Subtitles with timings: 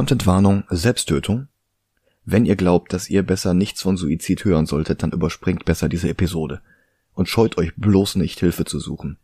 [0.00, 1.48] Contentwarnung Selbsttötung.
[2.24, 6.08] Wenn ihr glaubt, dass ihr besser nichts von Suizid hören solltet, dann überspringt besser diese
[6.08, 6.62] Episode.
[7.12, 9.18] Und scheut euch bloß nicht, Hilfe zu suchen.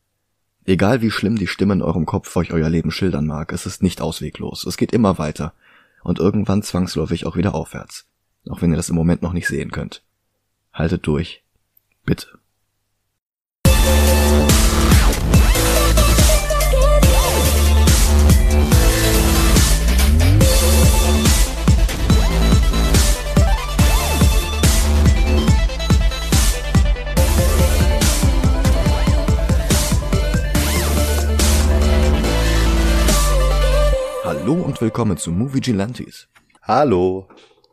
[0.67, 3.83] Egal wie schlimm die Stimme in eurem Kopf euch euer Leben schildern mag, es ist
[3.83, 4.67] nicht ausweglos.
[4.67, 5.55] Es geht immer weiter.
[6.03, 8.05] Und irgendwann zwangsläufig auch wieder aufwärts.
[8.47, 10.03] Auch wenn ihr das im Moment noch nicht sehen könnt.
[10.75, 11.43] Haltet durch.
[12.05, 12.36] Bitte.
[34.47, 36.29] Hallo und willkommen zu Movie Gilantes.
[36.63, 37.27] Hallo.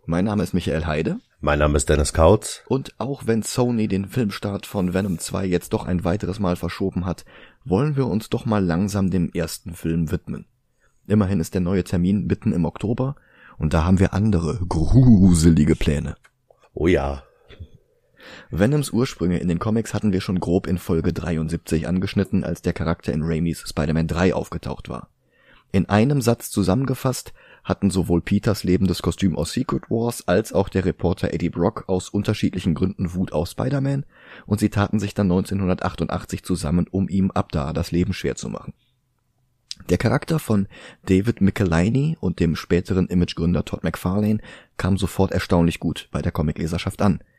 [0.08, 1.20] Mein Name ist Michael Heide.
[1.40, 2.64] Mein Name ist Dennis Kautz.
[2.68, 7.06] Und auch wenn Sony den Filmstart von Venom 2 jetzt doch ein weiteres Mal verschoben
[7.06, 7.26] hat,
[7.64, 10.48] wollen wir uns doch mal langsam dem ersten Film widmen.
[11.06, 13.18] Immerhin ist der neue Termin mitten im Oktober
[13.60, 16.16] und da haben wir andere gruselige Pläne.
[16.74, 17.22] Oh ja.
[18.50, 22.74] Venoms Ursprünge in den Comics hatten wir schon grob in Folge 73 angeschnitten, als der
[22.74, 25.13] Charakter in Raimis Spider-Man 3 aufgetaucht war.
[25.76, 30.86] In einem Satz zusammengefasst hatten sowohl Peters lebendes Kostüm aus Secret Wars als auch der
[30.86, 34.06] Reporter Eddie Brock aus unterschiedlichen Gründen Wut auf Spider-Man
[34.46, 38.50] und sie taten sich dann 1988 zusammen, um ihm ab da das Leben schwer zu
[38.50, 38.76] machen.
[39.90, 40.68] Der Charakter von
[41.08, 44.42] David Michelinie und dem späteren Imagegründer Todd McFarlane
[44.78, 47.24] kam sofort erstaunlich gut bei der Comicleserschaft an–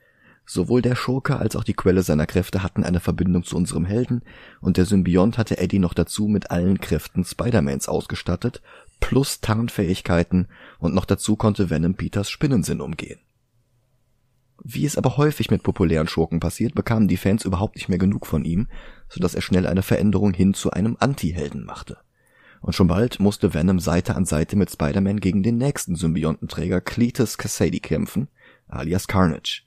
[0.47, 4.23] Sowohl der Schurke als auch die Quelle seiner Kräfte hatten eine Verbindung zu unserem Helden,
[4.61, 8.61] und der Symbiont hatte Eddie noch dazu mit allen Kräften Spider-Mans ausgestattet,
[9.01, 13.21] plus Tarnfähigkeiten, und noch dazu konnte Venom Peters Spinnensinn umgehen.
[14.63, 18.27] Wie es aber häufig mit populären Schurken passiert, bekamen die Fans überhaupt nicht mehr genug
[18.27, 18.69] von ihm,
[19.09, 21.99] so dass er schnell eine Veränderung hin zu einem Anti-Helden machte.
[22.61, 27.37] Und schon bald musste Venom Seite an Seite mit Spider-Man gegen den nächsten Symbiontenträger Cletus
[27.37, 28.29] Cassady kämpfen,
[28.67, 29.65] alias Carnage.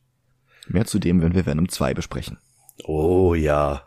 [0.68, 2.38] Mehr zu dem, wenn wir Venom 2 besprechen.
[2.84, 3.84] Oh ja.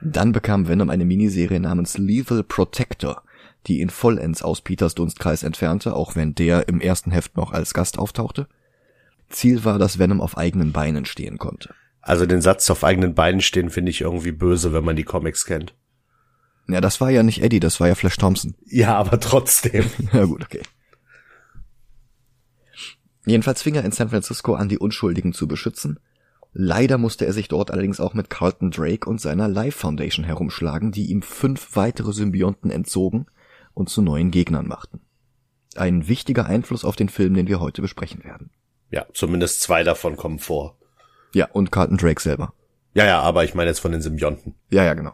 [0.00, 3.22] Dann bekam Venom eine Miniserie namens Lethal Protector,
[3.66, 7.74] die ihn vollends aus Peters Dunstkreis entfernte, auch wenn der im ersten Heft noch als
[7.74, 8.48] Gast auftauchte.
[9.28, 11.74] Ziel war, dass Venom auf eigenen Beinen stehen konnte.
[12.00, 15.44] Also den Satz auf eigenen Beinen stehen finde ich irgendwie böse, wenn man die Comics
[15.44, 15.74] kennt.
[16.68, 18.54] Ja, das war ja nicht Eddie, das war ja Flash Thompson.
[18.66, 19.86] Ja, aber trotzdem.
[20.12, 20.62] ja gut, okay.
[23.28, 26.00] Jedenfalls fing er in San Francisco an, die Unschuldigen zu beschützen.
[26.52, 30.92] Leider musste er sich dort allerdings auch mit Carlton Drake und seiner Life Foundation herumschlagen,
[30.92, 33.26] die ihm fünf weitere Symbionten entzogen
[33.74, 35.00] und zu neuen Gegnern machten.
[35.76, 38.50] Ein wichtiger Einfluss auf den Film, den wir heute besprechen werden.
[38.90, 40.78] Ja, zumindest zwei davon kommen vor.
[41.34, 42.54] Ja, und Carlton Drake selber.
[42.94, 44.54] Ja, ja, aber ich meine jetzt von den Symbionten.
[44.70, 45.12] Ja, ja, genau.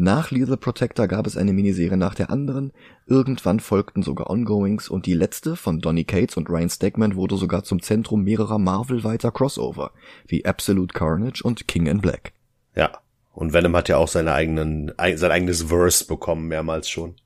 [0.00, 2.72] Nach Lethal Protector gab es eine Miniserie nach der anderen,
[3.06, 7.64] irgendwann folgten sogar Ongoings und die letzte von Donny Cates und Ryan Stegman wurde sogar
[7.64, 9.90] zum Zentrum mehrerer Marvel-weiter Crossover,
[10.28, 12.32] wie Absolute Carnage und King in Black.
[12.76, 12.92] Ja,
[13.32, 17.16] und Venom hat ja auch seine eigenen, sein eigenes Verse bekommen, mehrmals schon.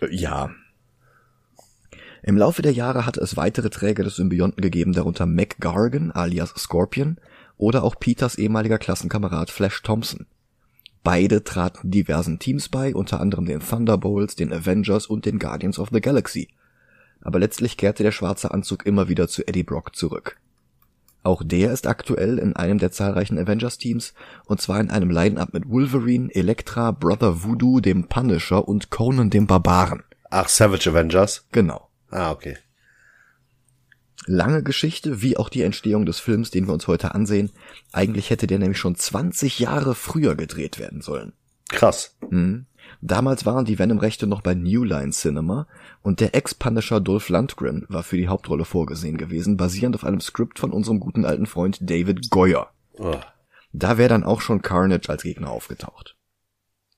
[0.00, 0.48] Äh, ja.
[2.22, 6.54] Im Laufe der Jahre hatte es weitere Träger des Symbionten gegeben, darunter Mac Gargan alias
[6.56, 7.18] Scorpion
[7.58, 10.26] oder auch Peters ehemaliger Klassenkamerad Flash Thompson.
[11.06, 15.90] Beide traten diversen Teams bei, unter anderem den Thunderbolts, den Avengers und den Guardians of
[15.92, 16.48] the Galaxy.
[17.20, 20.36] Aber letztlich kehrte der schwarze Anzug immer wieder zu Eddie Brock zurück.
[21.22, 24.14] Auch der ist aktuell in einem der zahlreichen Avengers-Teams,
[24.46, 29.46] und zwar in einem Line-Up mit Wolverine, Elektra, Brother Voodoo, dem Punisher und Conan dem
[29.46, 30.02] Barbaren.
[30.30, 31.46] Ach, Savage Avengers?
[31.52, 31.88] Genau.
[32.10, 32.56] Ah, okay.
[34.26, 37.50] Lange Geschichte, wie auch die Entstehung des Films, den wir uns heute ansehen.
[37.92, 41.32] Eigentlich hätte der nämlich schon 20 Jahre früher gedreht werden sollen.
[41.68, 42.16] Krass.
[42.30, 42.66] Mhm.
[43.00, 45.66] Damals waren die Venom-Rechte noch bei New Line Cinema
[46.02, 50.58] und der Ex-Punisher Dolph Lundgren war für die Hauptrolle vorgesehen gewesen, basierend auf einem Skript
[50.58, 52.70] von unserem guten alten Freund David Goyer.
[52.94, 53.16] Oh.
[53.72, 56.16] Da wäre dann auch schon Carnage als Gegner aufgetaucht.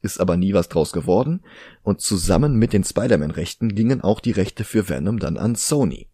[0.00, 1.42] Ist aber nie was draus geworden
[1.82, 6.07] und zusammen mit den Spider-Man-Rechten gingen auch die Rechte für Venom dann an Sony.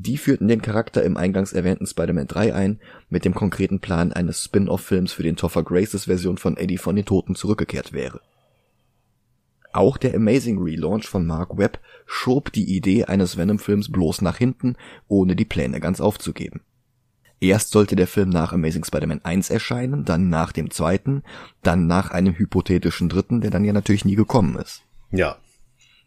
[0.00, 2.80] Die führten den Charakter im eingangs erwähnten Spider-Man 3 ein,
[3.10, 7.04] mit dem konkreten Plan eines Spin-off-Films für den Topher Graces Version von Eddie von den
[7.04, 8.20] Toten zurückgekehrt wäre.
[9.72, 14.76] Auch der Amazing Relaunch von Mark Webb schob die Idee eines Venom-Films bloß nach hinten,
[15.08, 16.60] ohne die Pläne ganz aufzugeben.
[17.40, 21.24] Erst sollte der Film nach Amazing Spider-Man 1 erscheinen, dann nach dem zweiten,
[21.64, 24.84] dann nach einem hypothetischen dritten, der dann ja natürlich nie gekommen ist.
[25.10, 25.38] Ja,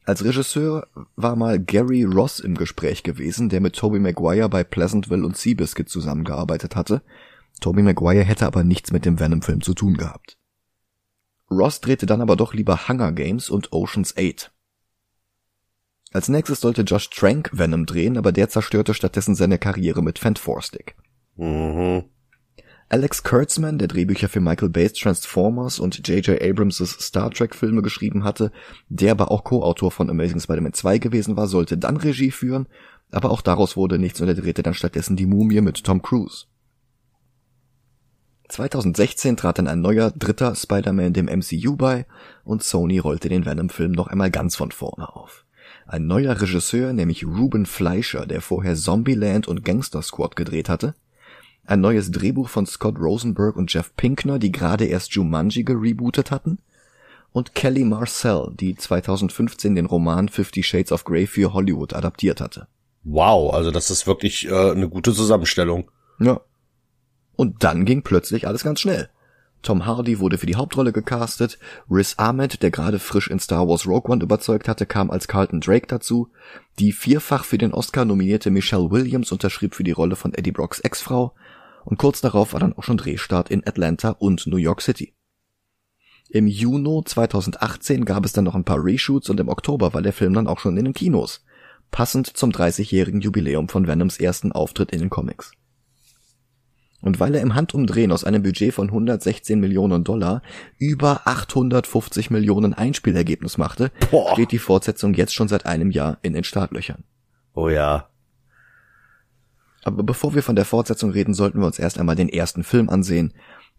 [0.04, 5.26] als Regisseur war mal Gary Ross im Gespräch gewesen, der mit Tobey Maguire bei Pleasantville
[5.26, 7.02] und Seabiscuit zusammengearbeitet hatte.
[7.60, 10.38] Tobey Maguire hätte aber nichts mit dem Venom-Film zu tun gehabt.
[11.52, 14.52] Ross drehte dann aber doch lieber Hunger Games und Ocean's 8.
[16.14, 20.96] Als nächstes sollte Josh Trank Venom drehen, aber der zerstörte stattdessen seine Karriere mit Fantastic.
[21.36, 22.06] Mhm.
[22.92, 26.42] Alex Kurtzman, der Drehbücher für Michael Bay's Transformers und J.J.
[26.42, 28.52] Abrams' Star Trek Filme geschrieben hatte,
[28.90, 32.68] der aber auch Co-Autor von Amazing Spider-Man 2 gewesen war, sollte dann Regie führen,
[33.10, 36.48] aber auch daraus wurde nichts und er drehte dann stattdessen die Mumie mit Tom Cruise.
[38.50, 42.06] 2016 trat dann ein neuer dritter Spider-Man dem MCU bei
[42.44, 45.46] und Sony rollte den Venom-Film noch einmal ganz von vorne auf.
[45.88, 50.94] Ein neuer Regisseur, nämlich Ruben Fleischer, der vorher Zombieland und Gangster Squad gedreht hatte,
[51.66, 56.60] ein neues Drehbuch von Scott Rosenberg und Jeff Pinkner, die gerade erst Jumanji gerebootet hatten,
[57.32, 62.68] und Kelly Marcel, die 2015 den Roman Fifty Shades of Grey für Hollywood adaptiert hatte.
[63.04, 65.90] Wow, also das ist wirklich äh, eine gute Zusammenstellung.
[66.20, 66.42] Ja.
[67.36, 69.10] Und dann ging plötzlich alles ganz schnell.
[69.62, 71.60] Tom Hardy wurde für die Hauptrolle gecastet,
[71.90, 75.62] Riz Ahmed, der gerade frisch in Star Wars Rogue One überzeugt hatte, kam als Carlton
[75.62, 76.32] Drake dazu,
[76.80, 80.80] die vierfach für den Oscar nominierte Michelle Williams unterschrieb für die Rolle von Eddie Brocks
[80.80, 81.36] Ex-Frau
[81.86, 85.14] und kurz darauf war dann auch schon Drehstart in Atlanta und New York City.
[86.30, 90.14] Im Juni 2018 gab es dann noch ein paar Reshoots und im Oktober war der
[90.14, 91.44] Film dann auch schon in den Kinos,
[91.92, 95.52] passend zum 30-jährigen Jubiläum von Venoms ersten Auftritt in den Comics.
[97.02, 100.42] Und weil er im Handumdrehen aus einem Budget von 116 Millionen Dollar
[100.78, 104.34] über 850 Millionen Einspielergebnis machte, Boah.
[104.34, 107.04] steht die Fortsetzung jetzt schon seit einem Jahr in den Startlöchern.
[107.54, 108.08] Oh ja.
[109.84, 112.90] Aber bevor wir von der Fortsetzung reden, sollten wir uns erst einmal den ersten Film
[112.90, 113.34] ansehen.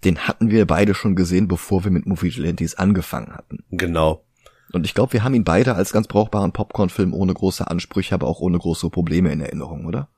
[0.05, 3.65] Den hatten wir beide schon gesehen, bevor wir mit Movie Vigilantes angefangen hatten.
[3.71, 4.25] Genau.
[4.73, 8.27] Und ich glaube, wir haben ihn beide als ganz brauchbaren Popcorn-Film ohne große Ansprüche, aber
[8.27, 10.09] auch ohne große Probleme in Erinnerung, oder?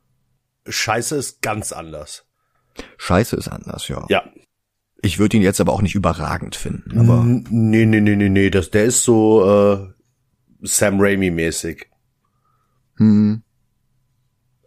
[0.66, 2.24] Scheiße ist ganz anders.
[2.98, 4.04] Scheiße ist anders, ja.
[4.08, 4.22] Ja.
[5.02, 6.98] Ich würde ihn jetzt aber auch nicht überragend finden.
[6.98, 9.86] Aber nee, nee, nee, nee, nee, das, der ist so äh,
[10.62, 11.86] Sam Raimi-mäßig.
[12.96, 13.42] Hm.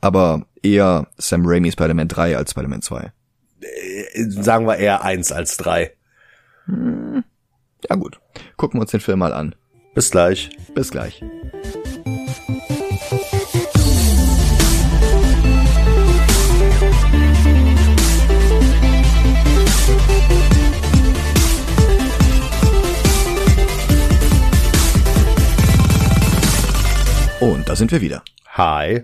[0.01, 3.11] Aber eher Sam Raimi Spider-Man 3 als Spider-Man 2.
[3.61, 5.93] Äh, Sagen wir eher eins als drei.
[6.67, 8.19] Ja gut.
[8.57, 9.55] Gucken wir uns den Film mal an.
[9.95, 10.49] Bis gleich.
[10.75, 11.23] Bis gleich.
[27.39, 28.23] Und da sind wir wieder.
[28.47, 29.03] Hi.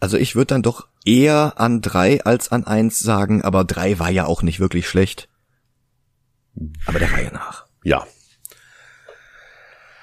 [0.00, 4.10] Also ich würde dann doch eher an drei als an eins sagen, aber drei war
[4.10, 5.30] ja auch nicht wirklich schlecht.
[6.84, 7.66] Aber der Reihe nach.
[7.82, 8.06] Ja.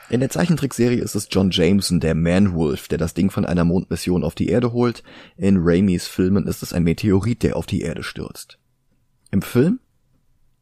[0.09, 4.23] In der Zeichentrickserie ist es John Jameson, der Man-Wolf, der das Ding von einer Mondmission
[4.23, 5.03] auf die Erde holt.
[5.37, 8.57] In Raimis Filmen ist es ein Meteorit, der auf die Erde stürzt.
[9.29, 9.79] Im Film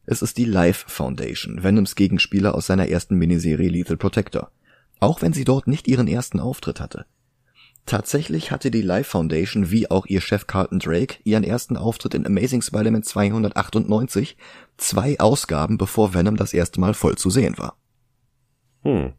[0.06, 4.52] ist es die Life Foundation, Venoms Gegenspieler aus seiner ersten Miniserie Lethal Protector.
[5.00, 7.06] Auch wenn sie dort nicht ihren ersten Auftritt hatte.
[7.86, 12.26] Tatsächlich hatte die Life Foundation wie auch ihr Chef Carlton Drake ihren ersten Auftritt in
[12.26, 14.38] Amazing Spider-Man 298,
[14.78, 17.76] zwei Ausgaben bevor Venom das erste Mal voll zu sehen war.
[18.84, 19.14] Hm.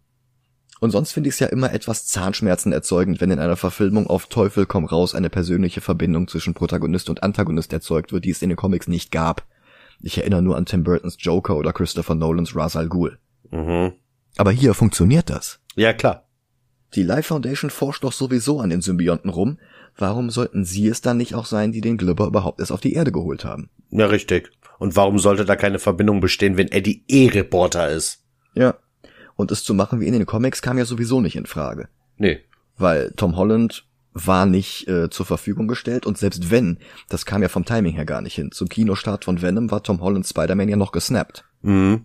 [0.81, 4.27] Und sonst finde ich es ja immer etwas Zahnschmerzen erzeugend, wenn in einer Verfilmung auf
[4.27, 8.49] Teufel komm raus eine persönliche Verbindung zwischen Protagonist und Antagonist erzeugt wird, die es in
[8.49, 9.47] den Comics nicht gab.
[10.01, 13.19] Ich erinnere nur an Tim Burtons Joker oder Christopher Nolans Ra's al Ghul.
[13.51, 13.93] Mhm.
[14.37, 15.61] Aber hier funktioniert das.
[15.75, 16.29] Ja, klar.
[16.95, 19.59] Die Life Foundation forscht doch sowieso an den Symbionten rum.
[19.97, 22.95] Warum sollten sie es dann nicht auch sein, die den Glibber überhaupt erst auf die
[22.95, 23.71] Erde geholt haben?
[23.91, 24.51] Ja, richtig.
[24.79, 28.23] Und warum sollte da keine Verbindung bestehen, wenn Eddie eh Reporter ist?
[28.55, 28.77] Ja.
[29.37, 31.89] Und es zu machen wie in den Comics kam ja sowieso nicht in Frage.
[32.17, 32.41] Nee.
[32.77, 36.79] weil Tom Holland war nicht äh, zur Verfügung gestellt und selbst wenn,
[37.09, 38.53] das kam ja vom Timing her gar nicht hin.
[38.53, 41.45] Zum Kinostart von Venom war Tom Holland Spider-Man ja noch gesnappt.
[41.63, 42.05] Mhm.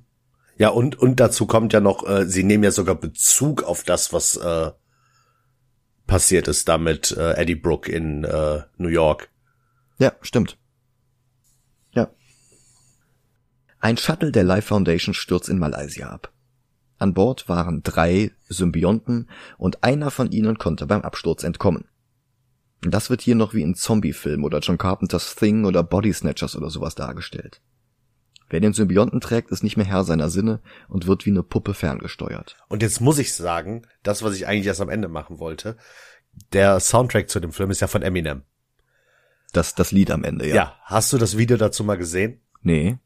[0.59, 4.11] Ja, und, und dazu kommt ja noch, äh, sie nehmen ja sogar Bezug auf das,
[4.11, 4.71] was äh,
[6.05, 9.29] passiert ist da mit äh, Eddie Brooke in äh, New York.
[9.99, 10.57] Ja, stimmt.
[11.93, 12.11] Ja.
[13.79, 16.33] Ein Shuttle der Life Foundation stürzt in Malaysia ab.
[16.97, 21.85] An Bord waren drei Symbionten und einer von ihnen konnte beim Absturz entkommen.
[22.81, 26.69] Das wird hier noch wie in Zombie-Film oder John Carpenters Thing oder Body Snatchers oder
[26.69, 27.61] sowas dargestellt.
[28.49, 31.73] Wer den Symbionten trägt, ist nicht mehr Herr seiner Sinne und wird wie eine Puppe
[31.73, 32.57] ferngesteuert.
[32.67, 35.77] Und jetzt muss ich sagen, das, was ich eigentlich erst am Ende machen wollte,
[36.53, 38.43] der Soundtrack zu dem Film ist ja von Eminem.
[39.53, 40.55] Das, das Lied am Ende, ja.
[40.55, 42.41] Ja, hast du das Video dazu mal gesehen?
[42.61, 42.97] Nee.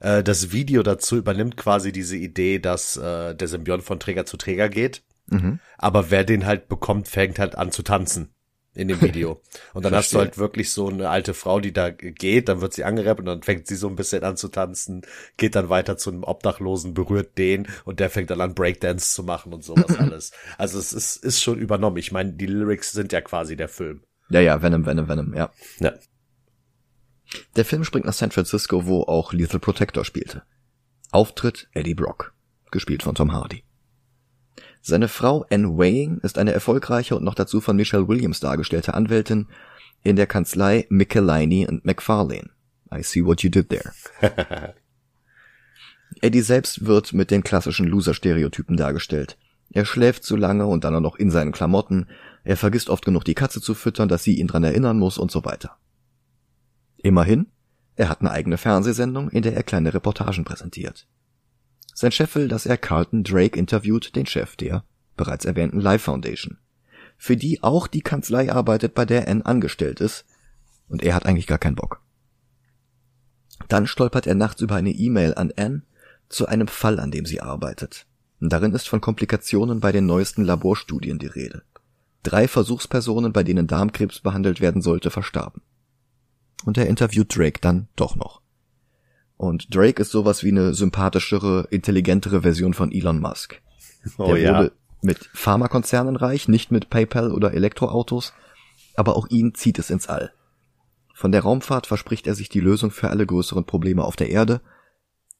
[0.00, 4.36] Äh, das Video dazu übernimmt quasi diese Idee, dass äh, der Symbiont von Träger zu
[4.36, 5.02] Träger geht.
[5.26, 5.60] Mhm.
[5.76, 8.32] Aber wer den halt bekommt, fängt halt an zu tanzen
[8.78, 9.42] in dem Video.
[9.74, 12.72] Und dann hast du halt wirklich so eine alte Frau, die da geht, dann wird
[12.72, 15.02] sie angerappt und dann fängt sie so ein bisschen an zu tanzen,
[15.36, 19.24] geht dann weiter zu einem Obdachlosen, berührt den und der fängt dann an Breakdance zu
[19.24, 20.30] machen und sowas alles.
[20.58, 21.96] Also es ist, ist schon übernommen.
[21.96, 24.02] Ich meine, die Lyrics sind ja quasi der Film.
[24.30, 25.50] Ja, ja, Venom, Venom, Venom, ja.
[25.80, 25.94] Ja.
[27.56, 30.44] Der Film springt nach San Francisco, wo auch Lethal Protector spielte.
[31.10, 32.32] Auftritt Eddie Brock,
[32.70, 33.64] gespielt von Tom Hardy.
[34.80, 39.48] Seine Frau Anne Waying ist eine erfolgreiche und noch dazu von Michelle Williams dargestellte Anwältin
[40.02, 42.50] in der Kanzlei Michelini und McFarlane.
[42.94, 43.92] I see what you did there.
[46.22, 49.36] Eddie selbst wird mit den klassischen Loser-Stereotypen dargestellt.
[49.70, 52.08] Er schläft zu lange und dann auch noch in seinen Klamotten,
[52.44, 55.30] er vergisst oft genug die Katze zu füttern, dass sie ihn dran erinnern muss und
[55.30, 55.76] so weiter.
[56.96, 57.46] Immerhin,
[57.94, 61.06] er hat eine eigene Fernsehsendung, in der er kleine Reportagen präsentiert.
[62.00, 64.84] Sein Chef will, dass er Carlton Drake interviewt, den Chef der
[65.16, 66.58] bereits erwähnten Life Foundation,
[67.16, 70.24] für die auch die Kanzlei arbeitet, bei der Anne angestellt ist,
[70.88, 72.00] und er hat eigentlich gar keinen Bock.
[73.66, 75.82] Dann stolpert er nachts über eine E-Mail an Anne
[76.28, 78.06] zu einem Fall, an dem sie arbeitet.
[78.38, 81.64] Darin ist von Komplikationen bei den neuesten Laborstudien die Rede.
[82.22, 85.62] Drei Versuchspersonen, bei denen Darmkrebs behandelt werden sollte, verstarben.
[86.64, 88.40] Und er interviewt Drake dann doch noch.
[89.38, 93.62] Und Drake ist sowas wie eine sympathischere, intelligentere Version von Elon Musk.
[94.18, 94.58] Oh, Der ja.
[94.58, 98.32] wurde mit Pharmakonzernen reich, nicht mit PayPal oder Elektroautos,
[98.96, 100.32] aber auch ihn zieht es ins All.
[101.14, 104.60] Von der Raumfahrt verspricht er sich die Lösung für alle größeren Probleme auf der Erde,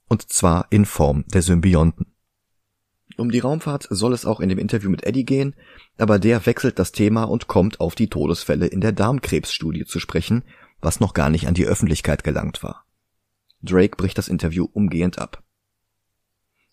[0.08, 2.06] und zwar in Form der Symbionten.
[3.16, 5.56] Um die Raumfahrt soll es auch in dem Interview mit Eddie gehen,
[5.98, 10.44] aber der wechselt das Thema und kommt auf die Todesfälle in der Darmkrebsstudie zu sprechen,
[10.80, 12.84] was noch gar nicht an die Öffentlichkeit gelangt war.
[13.62, 15.42] Drake bricht das Interview umgehend ab.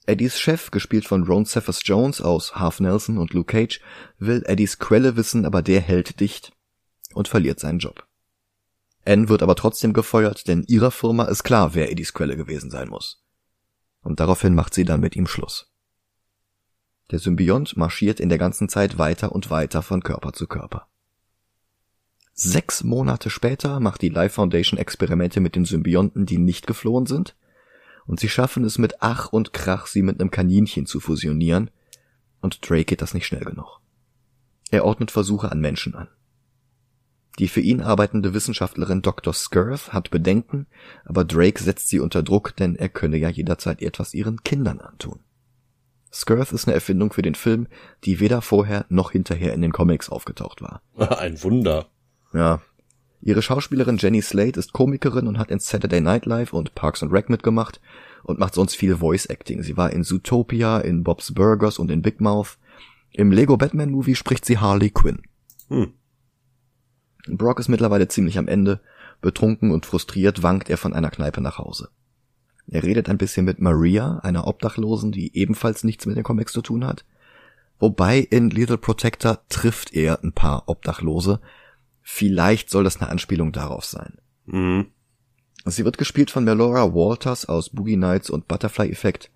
[0.08, 3.82] Eddies Chef, gespielt von Ron Cephas Jones aus Half Nelson und Luke Cage,
[4.20, 6.51] will Eddies Quelle wissen, aber der hält dicht
[7.13, 8.08] und verliert seinen Job.
[9.04, 12.89] Anne wird aber trotzdem gefeuert, denn ihrer Firma ist klar, wer Eddies Quelle gewesen sein
[12.89, 13.24] muss.
[14.01, 15.72] Und daraufhin macht sie dann mit ihm Schluss.
[17.12, 20.88] Der Symbiont marschiert in der ganzen Zeit weiter und weiter von Körper zu Körper.
[22.38, 27.34] Sechs Monate später macht die Life Foundation Experimente mit den Symbionten, die nicht geflohen sind,
[28.06, 31.72] und sie schaffen es mit Ach und Krach, sie mit einem Kaninchen zu fusionieren,
[32.42, 33.80] und Drake geht das nicht schnell genug.
[34.70, 36.10] Er ordnet Versuche an Menschen an.
[37.39, 39.34] Die für ihn arbeitende Wissenschaftlerin Dr.
[39.34, 40.68] Scurf hat Bedenken,
[41.06, 45.22] aber Drake setzt sie unter Druck, denn er könne ja jederzeit etwas ihren Kindern antun.
[46.12, 47.68] Scurf ist eine Erfindung für den Film,
[48.04, 50.82] die weder vorher noch hinterher in den Comics aufgetaucht war.
[51.20, 51.88] Ein Wunder.
[52.36, 52.62] Ja.
[53.22, 57.12] Ihre Schauspielerin Jenny Slate ist Komikerin und hat in Saturday Night Live und Parks and
[57.12, 57.80] Rec mitgemacht
[58.24, 59.63] und macht sonst viel Voice Acting.
[59.63, 62.58] Sie war in Zootopia, in Bob's Burgers und in Big Mouth.
[63.12, 65.22] Im Lego Batman Movie spricht sie Harley Quinn.
[65.70, 65.94] Hm.
[67.27, 68.82] Brock ist mittlerweile ziemlich am Ende.
[69.22, 71.89] Betrunken und frustriert wankt er von einer Kneipe nach Hause.
[72.68, 76.62] Er redet ein bisschen mit Maria, einer Obdachlosen, die ebenfalls nichts mit den Comics zu
[76.62, 77.06] tun hat.
[77.80, 81.39] Wobei in Little Protector trifft er ein paar Obdachlose.
[82.08, 84.20] Vielleicht soll das eine Anspielung darauf sein.
[84.46, 84.86] Mhm.
[85.66, 89.32] Sie wird gespielt von Melora Walters aus Boogie Nights und Butterfly Effect.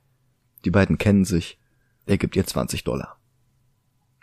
[0.64, 1.58] Die beiden kennen sich.
[2.06, 3.18] Er gibt ihr 20 Dollar.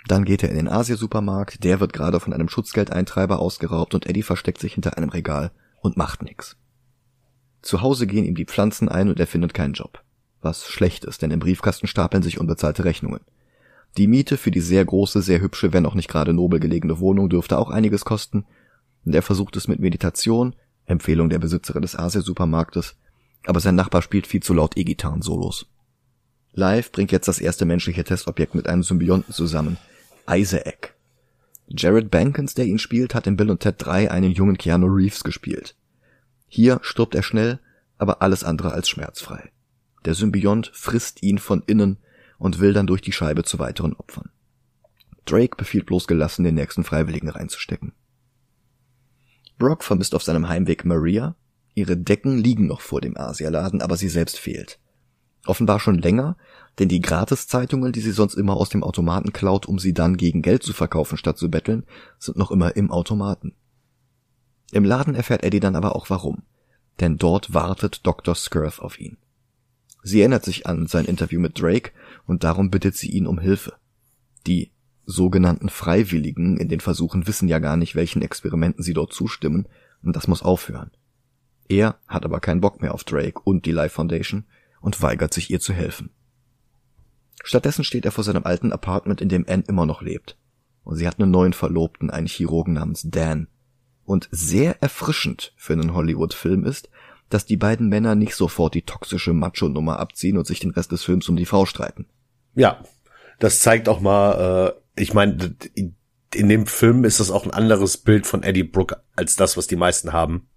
[0.06, 4.22] Dann geht er in den Asia-Supermarkt, der wird gerade von einem Schutzgeldeintreiber ausgeraubt und Eddie
[4.22, 5.50] versteckt sich hinter einem Regal
[5.80, 6.56] und macht nix.
[7.62, 10.04] Zu Hause gehen ihm die Pflanzen ein und er findet keinen Job.
[10.40, 13.22] Was schlecht ist, denn im Briefkasten stapeln sich unbezahlte Rechnungen.
[13.96, 17.28] Die Miete für die sehr große, sehr hübsche, wenn auch nicht gerade nobel gelegene Wohnung
[17.28, 18.44] dürfte auch einiges kosten.
[19.04, 22.96] Und er versucht es mit Meditation, Empfehlung der Besitzerin des Asia-Supermarktes,
[23.46, 25.66] aber sein Nachbar spielt viel zu laut E-Gitarren-Solos.
[26.52, 29.78] Live bringt jetzt das erste menschliche Testobjekt mit einem Symbionten zusammen,
[30.28, 30.94] Isaac.
[31.68, 35.24] Jared Bankins, der ihn spielt, hat in Bill und Ted 3 einen jungen Keanu Reeves
[35.24, 35.74] gespielt.
[36.48, 37.58] Hier stirbt er schnell,
[37.98, 39.50] aber alles andere als schmerzfrei.
[40.04, 41.98] Der Symbiont frisst ihn von innen
[42.38, 44.30] und will dann durch die Scheibe zu weiteren Opfern.
[45.24, 47.92] Drake befiehlt bloß gelassen, den nächsten Freiwilligen reinzustecken.
[49.58, 51.34] Brock vermisst auf seinem Heimweg Maria.
[51.74, 54.78] Ihre Decken liegen noch vor dem Asialaden, aber sie selbst fehlt.
[55.46, 56.36] Offenbar schon länger,
[56.78, 60.42] denn die Gratiszeitungen, die sie sonst immer aus dem Automaten klaut, um sie dann gegen
[60.42, 61.84] Geld zu verkaufen statt zu betteln,
[62.18, 63.54] sind noch immer im Automaten.
[64.72, 66.42] Im Laden erfährt Eddie dann aber auch warum.
[67.00, 68.34] Denn dort wartet Dr.
[68.34, 69.18] Scurf auf ihn.
[70.02, 71.92] Sie erinnert sich an sein Interview mit Drake
[72.26, 73.74] und darum bittet sie ihn um Hilfe.
[74.46, 74.72] Die
[75.04, 79.66] sogenannten Freiwilligen in den Versuchen wissen ja gar nicht, welchen Experimenten sie dort zustimmen,
[80.02, 80.90] und das muss aufhören.
[81.68, 84.44] Er hat aber keinen Bock mehr auf Drake und die Life Foundation
[84.80, 86.10] und weigert sich ihr zu helfen.
[87.42, 90.36] Stattdessen steht er vor seinem alten Apartment, in dem Anne immer noch lebt.
[90.84, 93.48] und sie hat einen neuen Verlobten, einen Chirurgen namens Dan.
[94.04, 96.88] Und sehr erfrischend für einen Hollywood-Film ist,
[97.28, 101.02] dass die beiden Männer nicht sofort die toxische Macho-Nummer abziehen und sich den Rest des
[101.02, 102.06] Films um die Frau streiten.
[102.56, 102.82] Ja,
[103.38, 105.54] das zeigt auch mal, äh, ich meine,
[106.34, 109.66] in dem Film ist das auch ein anderes Bild von Eddie Brooke als das, was
[109.66, 110.48] die meisten haben.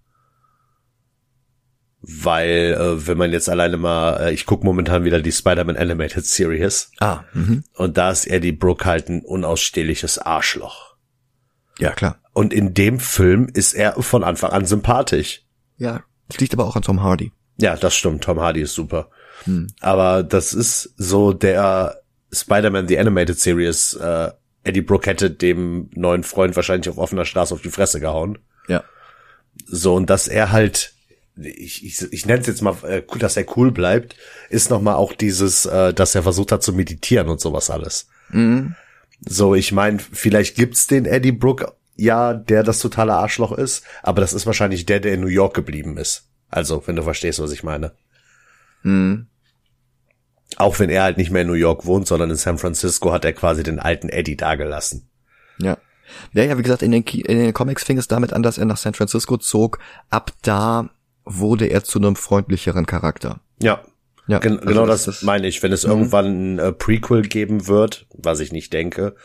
[2.02, 6.24] Weil, äh, wenn man jetzt alleine mal, äh, ich gucke momentan wieder die Spider-Man Animated
[6.24, 6.90] Series.
[6.98, 7.62] Ah, mhm.
[7.74, 10.96] Und da ist Eddie Brooke halt ein unausstehliches Arschloch.
[11.78, 12.18] Ja, klar.
[12.32, 15.44] Und in dem Film ist er von Anfang an sympathisch.
[15.76, 17.32] Ja, das liegt aber auch an Tom Hardy.
[17.58, 18.24] Ja, das stimmt.
[18.24, 19.10] Tom Hardy ist super.
[19.44, 19.68] Hm.
[19.80, 22.00] Aber das ist so der
[22.32, 23.94] Spider-Man The Animated Series.
[23.94, 24.30] Äh,
[24.62, 28.38] Eddie Brooke hätte dem neuen Freund wahrscheinlich auf offener Straße auf die Fresse gehauen.
[28.68, 28.84] Ja.
[29.66, 30.94] So, und dass er halt
[31.36, 34.16] ich, ich, ich nenne es jetzt mal, äh, dass er cool bleibt,
[34.48, 38.08] ist nochmal auch dieses, äh, dass er versucht hat zu meditieren und sowas alles.
[38.30, 38.74] Mhm.
[39.20, 44.20] So, ich meine, vielleicht gibt's den Eddie Brooke, ja, der das totale Arschloch ist, aber
[44.20, 46.28] das ist wahrscheinlich der, der in New York geblieben ist.
[46.48, 47.92] Also, wenn du verstehst, was ich meine.
[48.82, 49.26] Mhm.
[50.60, 53.24] Auch wenn er halt nicht mehr in New York wohnt, sondern in San Francisco hat
[53.24, 55.08] er quasi den alten Eddie dagelassen.
[55.58, 55.78] Ja.
[56.32, 58.64] Ja, ja, wie gesagt, in den, in den Comics fing es damit an, dass er
[58.64, 59.78] nach San Francisco zog.
[60.10, 60.90] Ab da
[61.24, 63.40] wurde er zu einem freundlicheren Charakter.
[63.60, 63.82] Ja.
[64.26, 65.62] Ja, Gen also genau das, das meine ich.
[65.62, 65.90] Wenn es mhm.
[65.90, 69.16] irgendwann ein äh, Prequel geben wird, was ich nicht denke,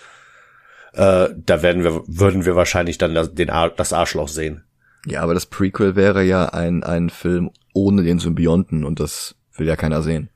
[0.94, 4.64] äh, da werden wir, würden wir wahrscheinlich dann das, den Ar das Arschloch sehen.
[5.06, 9.68] Ja, aber das Prequel wäre ja ein, ein Film ohne den Symbionten und das will
[9.68, 10.30] ja keiner sehen.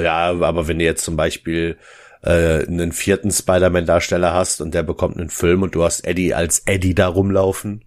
[0.00, 1.76] Ja, aber wenn du jetzt zum Beispiel
[2.22, 6.60] äh, einen vierten Spider-Man-Darsteller hast und der bekommt einen Film und du hast Eddie als
[6.66, 7.84] Eddie da rumlaufen.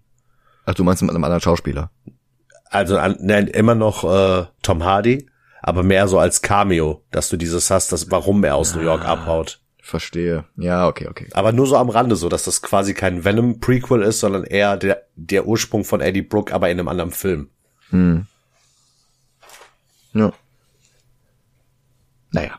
[0.66, 1.90] Ach, du meinst mit einem anderen Schauspieler?
[2.74, 5.28] also an, ne, immer noch äh, Tom Hardy,
[5.62, 8.82] aber mehr so als Cameo, dass du dieses hast, dass warum er aus ah, New
[8.82, 9.60] York ah, abhaut.
[9.80, 10.44] Verstehe.
[10.56, 11.28] Ja, okay, okay.
[11.32, 14.76] Aber nur so am Rande, so dass das quasi kein Venom Prequel ist, sondern eher
[14.76, 17.50] der der Ursprung von Eddie Brooke, aber in einem anderen Film.
[17.90, 18.26] Hm.
[20.14, 20.32] Ja.
[22.34, 22.58] Naja.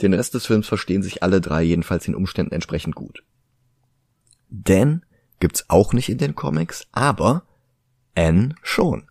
[0.00, 3.22] Den Rest des Films verstehen sich alle drei jedenfalls den Umständen entsprechend gut.
[4.48, 5.04] Dan
[5.40, 7.42] gibt's auch nicht in den Comics, aber
[8.14, 9.08] Anne schon.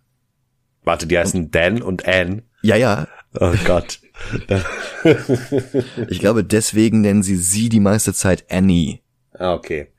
[0.83, 2.43] Warte, die heißen Dan und Anne.
[2.61, 3.07] Ja, ja.
[3.39, 3.99] Oh Gott.
[6.09, 9.01] ich glaube, deswegen nennen sie sie die meiste Zeit Annie.
[9.33, 9.89] Ah, okay.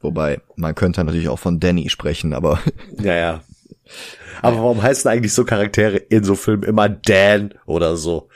[0.00, 2.60] Wobei, man könnte natürlich auch von Danny sprechen, aber.
[2.98, 3.44] Ja, ja.
[4.42, 8.28] Aber warum heißen eigentlich so Charaktere in so Filmen immer Dan oder so?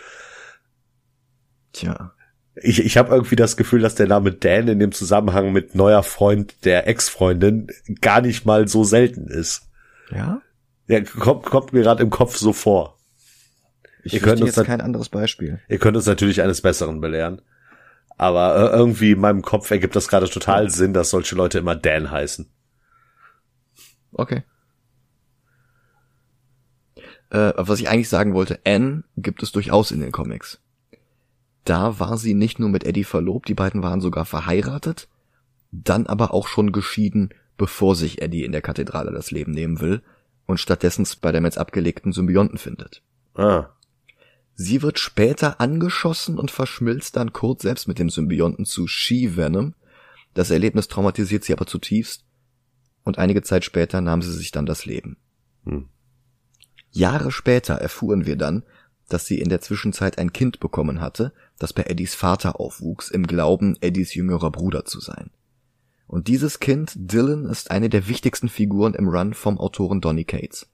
[1.72, 2.12] Tja.
[2.54, 6.02] Ich, ich habe irgendwie das Gefühl, dass der Name Dan in dem Zusammenhang mit neuer
[6.02, 7.68] Freund der Ex-Freundin
[8.00, 9.70] gar nicht mal so selten ist.
[10.10, 10.42] Ja?
[10.86, 12.98] Ja, kommt, kommt mir gerade im Kopf so vor.
[14.04, 15.60] Ich könnt jetzt kein anderes Beispiel.
[15.68, 17.40] Ihr könnt uns natürlich eines Besseren belehren.
[18.18, 21.74] Aber äh, irgendwie in meinem Kopf ergibt das gerade total Sinn, dass solche Leute immer
[21.74, 22.50] Dan heißen.
[24.12, 24.42] Okay.
[27.32, 30.60] Äh, was ich eigentlich sagen wollte, Anne gibt es durchaus in den Comics.
[31.64, 35.08] Da war sie nicht nur mit Eddie verlobt, die beiden waren sogar verheiratet,
[35.70, 40.02] dann aber auch schon geschieden, bevor sich Eddie in der Kathedrale das Leben nehmen will
[40.44, 43.00] und stattdessen Spider-Mans abgelegten Symbionten findet.
[43.34, 43.70] Ah.
[44.54, 49.72] Sie wird später angeschossen und verschmilzt dann kurz selbst mit dem Symbionten zu She-Venom.
[50.34, 52.24] Das Erlebnis traumatisiert sie aber zutiefst
[53.04, 55.16] und einige Zeit später nahm sie sich dann das Leben.
[55.64, 55.88] Hm.
[56.92, 58.62] Jahre später erfuhren wir dann,
[59.08, 63.26] dass sie in der Zwischenzeit ein Kind bekommen hatte, das bei Eddies Vater aufwuchs, im
[63.26, 65.30] Glauben, Eddies jüngerer Bruder zu sein.
[66.06, 70.68] Und dieses Kind, Dylan, ist eine der wichtigsten Figuren im Run vom Autoren Donny Cates.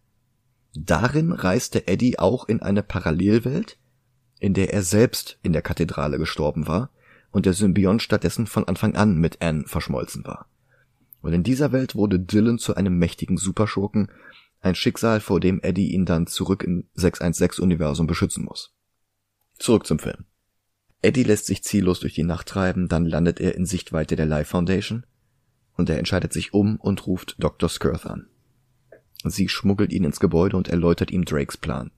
[0.75, 3.79] Darin reiste Eddie auch in eine Parallelwelt,
[4.41, 6.91] in der er selbst in der Kathedrale gestorben war
[7.31, 10.47] und der Symbiont stattdessen von Anfang an mit Anne verschmolzen war.
[11.21, 14.09] Und in dieser Welt wurde Dylan zu einem mächtigen Superschurken,
[14.61, 18.75] ein Schicksal, vor dem Eddie ihn dann zurück im 616-Universum beschützen muss.
[19.59, 20.25] Zurück zum Film.
[21.01, 24.51] Eddie lässt sich ziellos durch die Nacht treiben, dann landet er in Sichtweite der Life
[24.51, 25.07] Foundation
[25.77, 27.69] und er entscheidet sich um und ruft Dr.
[27.69, 28.27] Skirth an.
[29.25, 31.91] Sie schmuggelt ihn ins Gebäude und erläutert ihm Drakes Plan.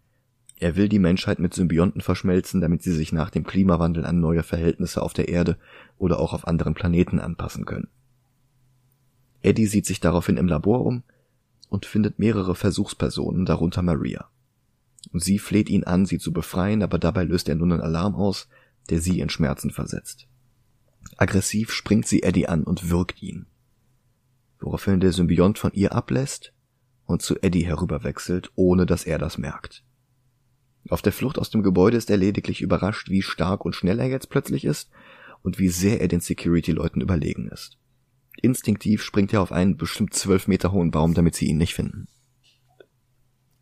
[0.59, 4.43] Er will die Menschheit mit Symbionten verschmelzen, damit sie sich nach dem Klimawandel an neue
[4.43, 5.57] Verhältnisse auf der Erde
[5.97, 7.89] oder auch auf anderen Planeten anpassen können.
[9.41, 11.03] Eddie sieht sich daraufhin im Labor um
[11.71, 14.29] und findet mehrere Versuchspersonen, darunter Maria.
[15.15, 18.49] Sie fleht ihn an, sie zu befreien, aber dabei löst er nun einen Alarm aus,
[18.91, 20.27] der sie in Schmerzen versetzt.
[21.17, 23.47] Aggressiv springt sie Eddie an und würgt ihn
[24.61, 26.53] woraufhin der Symbiont von ihr ablässt
[27.07, 29.83] und zu Eddie herüberwechselt, ohne dass er das merkt.
[30.89, 34.09] Auf der Flucht aus dem Gebäude ist er lediglich überrascht, wie stark und schnell er
[34.09, 34.91] jetzt plötzlich ist
[35.43, 37.79] und wie sehr er den Security-Leuten überlegen ist.
[38.43, 42.09] Instinktiv springt er auf einen bestimmt zwölf Meter hohen Baum, damit sie ihn nicht finden.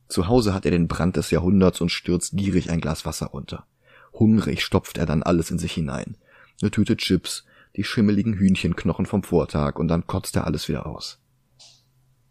[0.09, 3.67] Zu Hause hat er den Brand des Jahrhunderts und stürzt gierig ein Glas Wasser runter.
[4.12, 6.17] Hungrig stopft er dann alles in sich hinein.
[6.61, 7.45] Eine Tüte Chips,
[7.77, 11.21] die schimmeligen Hühnchenknochen vom Vortag und dann kotzt er alles wieder aus.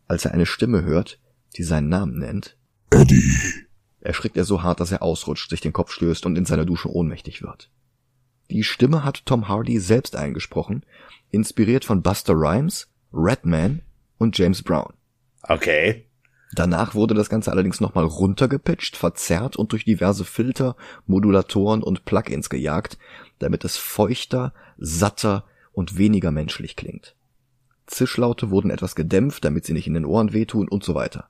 [0.08, 1.20] Als er eine Stimme hört,
[1.56, 2.58] die seinen Namen nennt,
[2.90, 3.24] Eddie,
[4.00, 6.92] erschrickt er so hart, dass er ausrutscht, sich den Kopf stößt und in seiner Dusche
[6.92, 7.70] ohnmächtig wird.
[8.50, 10.86] Die Stimme hat Tom Hardy selbst eingesprochen,
[11.32, 13.82] inspiriert von Buster Rhymes, Redman
[14.18, 14.94] und James Brown.
[15.44, 16.06] Okay.
[16.54, 22.50] Danach wurde das Ganze allerdings nochmal runtergepitcht, verzerrt und durch diverse Filter, Modulatoren und Plugins
[22.50, 22.98] gejagt,
[23.40, 27.16] damit es feuchter, satter und weniger menschlich klingt.
[27.86, 31.30] Zischlaute wurden etwas gedämpft, damit sie nicht in den Ohren wehtun und so weiter.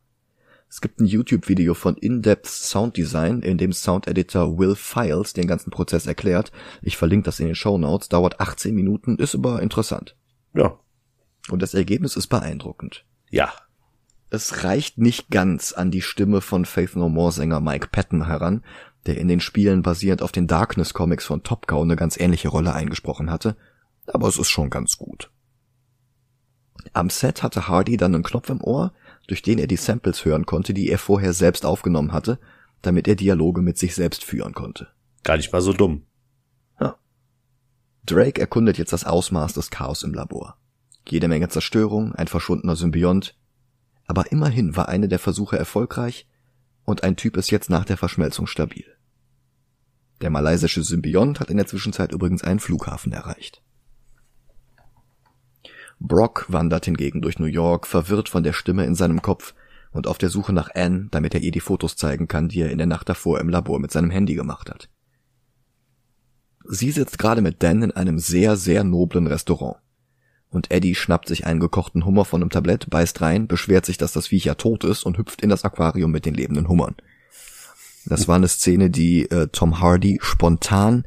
[0.69, 5.71] Es gibt ein YouTube-Video von In-Depth Sound Design, in dem Sound-Editor Will Files den ganzen
[5.71, 6.51] Prozess erklärt.
[6.81, 8.09] Ich verlinke das in den Show Notes.
[8.09, 10.15] Dauert 18 Minuten, ist aber interessant.
[10.53, 10.77] Ja.
[11.49, 13.05] Und das Ergebnis ist beeindruckend.
[13.29, 13.53] Ja.
[14.29, 18.61] Es reicht nicht ganz an die Stimme von Faith No More Sänger Mike Patton heran,
[19.05, 22.49] der in den Spielen basierend auf den Darkness Comics von Top Cow eine ganz ähnliche
[22.49, 23.55] Rolle eingesprochen hatte,
[24.05, 25.31] aber es ist schon ganz gut.
[26.91, 28.93] Am Set hatte Hardy dann einen Knopf im Ohr,
[29.27, 32.39] durch den er die Samples hören konnte, die er vorher selbst aufgenommen hatte,
[32.81, 34.87] damit er Dialoge mit sich selbst führen konnte.
[35.23, 36.03] Gar nicht mal so dumm.
[36.79, 36.97] Ja.
[38.05, 40.57] Drake erkundet jetzt das Ausmaß des Chaos im Labor.
[41.07, 43.37] Jede Menge Zerstörung, ein verschwundener Symbiont.
[44.05, 46.27] Aber immerhin war eine der Versuche erfolgreich
[46.85, 48.85] und ein Typ ist jetzt nach der Verschmelzung stabil.
[50.21, 53.61] Der malaysische Symbiont hat in der Zwischenzeit übrigens einen Flughafen erreicht.
[55.99, 59.53] Brock wandert hingegen durch New York, verwirrt von der Stimme in seinem Kopf
[59.91, 62.71] und auf der Suche nach Anne, damit er ihr die Fotos zeigen kann, die er
[62.71, 64.89] in der Nacht davor im Labor mit seinem Handy gemacht hat.
[66.69, 69.77] Sie sitzt gerade mit Dan in einem sehr, sehr noblen Restaurant.
[70.49, 74.13] Und Eddie schnappt sich einen gekochten Hummer von einem Tablett, beißt rein, beschwert sich, dass
[74.13, 76.95] das Viech ja tot ist und hüpft in das Aquarium mit den lebenden Hummern.
[78.05, 81.05] Das war eine Szene, die äh, Tom Hardy spontan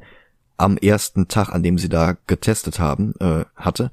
[0.59, 3.91] am ersten Tag, an dem sie da getestet haben, äh, hatte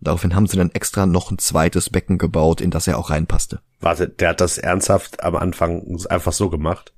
[0.00, 3.60] Daraufhin haben sie dann extra noch ein zweites Becken gebaut, in das er auch reinpasste.
[3.80, 6.92] Warte, der hat das ernsthaft am Anfang einfach so gemacht?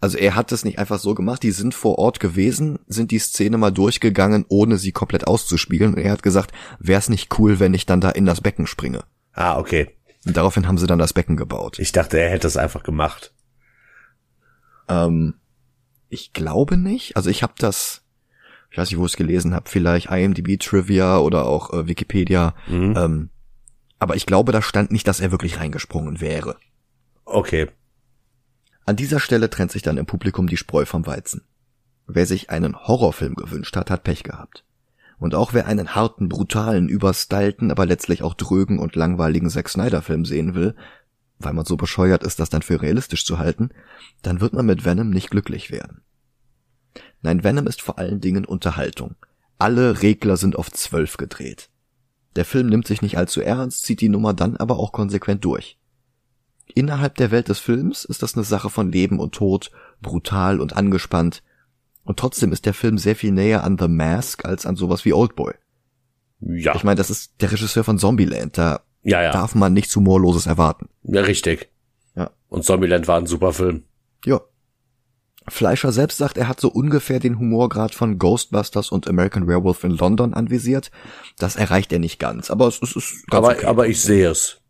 [0.00, 3.18] Also er hat das nicht einfach so gemacht, die sind vor Ort gewesen, sind die
[3.18, 5.94] Szene mal durchgegangen, ohne sie komplett auszuspielen.
[5.94, 8.66] Und er hat gesagt, wäre es nicht cool, wenn ich dann da in das Becken
[8.66, 9.04] springe.
[9.32, 9.96] Ah, okay.
[10.26, 11.78] Und daraufhin haben sie dann das Becken gebaut.
[11.78, 13.32] Ich dachte, er hätte es einfach gemacht.
[14.88, 15.34] Ähm,
[16.10, 17.16] ich glaube nicht.
[17.16, 18.03] Also ich habe das
[18.74, 22.56] ich weiß nicht, wo ich es gelesen habe, vielleicht IMDb Trivia oder auch äh, Wikipedia.
[22.66, 22.94] Mhm.
[22.96, 23.30] Ähm,
[24.00, 26.56] aber ich glaube, da stand nicht, dass er wirklich reingesprungen wäre.
[27.24, 27.68] Okay.
[28.84, 31.42] An dieser Stelle trennt sich dann im Publikum die Spreu vom Weizen.
[32.08, 34.64] Wer sich einen Horrorfilm gewünscht hat, hat Pech gehabt.
[35.20, 40.02] Und auch wer einen harten, brutalen, überstylten, aber letztlich auch drögen und langweiligen Zack Snyder
[40.02, 40.74] Film sehen will,
[41.38, 43.70] weil man so bescheuert ist, das dann für realistisch zu halten,
[44.22, 46.03] dann wird man mit Venom nicht glücklich werden.
[47.22, 49.16] Nein, Venom ist vor allen Dingen Unterhaltung.
[49.58, 51.70] Alle Regler sind auf zwölf gedreht.
[52.36, 55.78] Der Film nimmt sich nicht allzu ernst, zieht die Nummer dann aber auch konsequent durch.
[56.74, 60.76] Innerhalb der Welt des Films ist das eine Sache von Leben und Tod, brutal und
[60.76, 61.42] angespannt,
[62.04, 65.14] und trotzdem ist der Film sehr viel näher an The Mask als an sowas wie
[65.14, 65.54] Oldboy.
[66.40, 66.74] Ja.
[66.76, 69.32] Ich meine, das ist der Regisseur von Zombieland, da ja, ja.
[69.32, 70.88] darf man nichts Humorloses erwarten.
[71.02, 71.70] Ja, richtig.
[72.14, 72.30] Ja.
[72.48, 73.84] Und Zombieland war ein super Film.
[74.24, 74.40] Ja.
[75.46, 79.90] Fleischer selbst sagt, er hat so ungefähr den Humorgrad von Ghostbusters und American Werewolf in
[79.90, 80.90] London anvisiert.
[81.38, 83.66] Das erreicht er nicht ganz, aber es, es ist ganz aber, okay.
[83.66, 84.60] aber ich sehe es.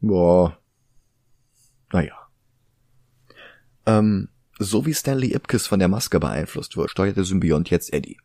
[0.00, 0.58] Boah.
[1.92, 2.14] Naja.
[3.86, 8.18] Ähm, so wie Stanley Ipkiss von der Maske beeinflusst wird, steuert der Symbiont jetzt Eddie.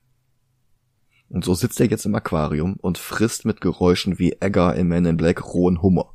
[1.29, 5.05] Und so sitzt er jetzt im Aquarium und frisst mit Geräuschen wie Egger in Men
[5.05, 6.13] in Black rohen Hummer.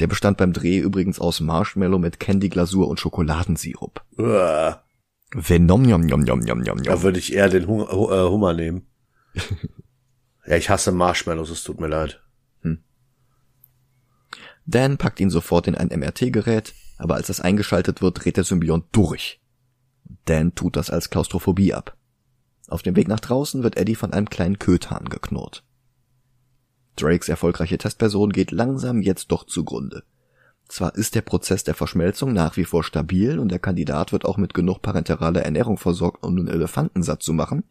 [0.00, 4.02] Der bestand beim Dreh übrigens aus Marshmallow mit Candy-Glasur und Schokoladensirup.
[4.18, 4.82] Uah.
[5.32, 6.82] Venom, jom, jom, jom, jom, jom.
[6.82, 8.86] Da würde ich eher den Hum äh, Hummer nehmen.
[10.46, 12.22] ja, ich hasse Marshmallows, es tut mir leid.
[12.62, 12.82] Hm.
[14.64, 18.86] Dan packt ihn sofort in ein MRT-Gerät, aber als das eingeschaltet wird, dreht der Symbiont
[18.92, 19.40] durch.
[20.24, 21.96] Dan tut das als Klaustrophobie ab.
[22.68, 25.63] Auf dem Weg nach draußen wird Eddie von einem kleinen Köthahn geknurrt.
[26.96, 30.04] Drakes erfolgreiche Testperson geht langsam jetzt doch zugrunde.
[30.68, 34.38] Zwar ist der Prozess der Verschmelzung nach wie vor stabil und der Kandidat wird auch
[34.38, 37.64] mit genug parenteraler Ernährung versorgt, um einen Elefanten satt zu machen,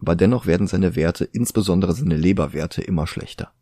[0.00, 3.52] aber dennoch werden seine Werte, insbesondere seine Leberwerte, immer schlechter.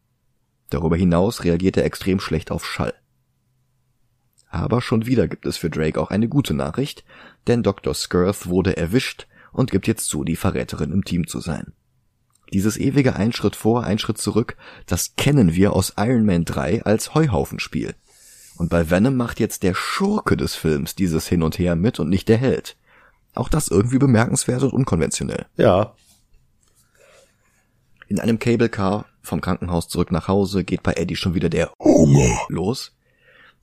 [0.70, 2.94] Darüber hinaus reagiert er extrem schlecht auf Schall.
[4.50, 7.04] Aber schon wieder gibt es für Drake auch eine gute Nachricht,
[7.46, 7.94] denn Dr.
[7.94, 11.72] Skirth wurde erwischt und gibt jetzt zu, die Verräterin im Team zu sein.
[12.52, 14.56] Dieses ewige Ein Schritt vor, ein Schritt zurück,
[14.86, 17.94] das kennen wir aus Iron Man 3 als Heuhaufenspiel.
[18.56, 22.08] Und bei Venom macht jetzt der Schurke des Films dieses Hin und Her mit und
[22.08, 22.76] nicht der Held.
[23.34, 25.46] Auch das irgendwie bemerkenswert und unkonventionell.
[25.56, 25.94] Ja.
[28.08, 31.70] In einem Cable Car vom Krankenhaus zurück nach Hause geht bei Eddie schon wieder der
[31.78, 32.96] Hunger los.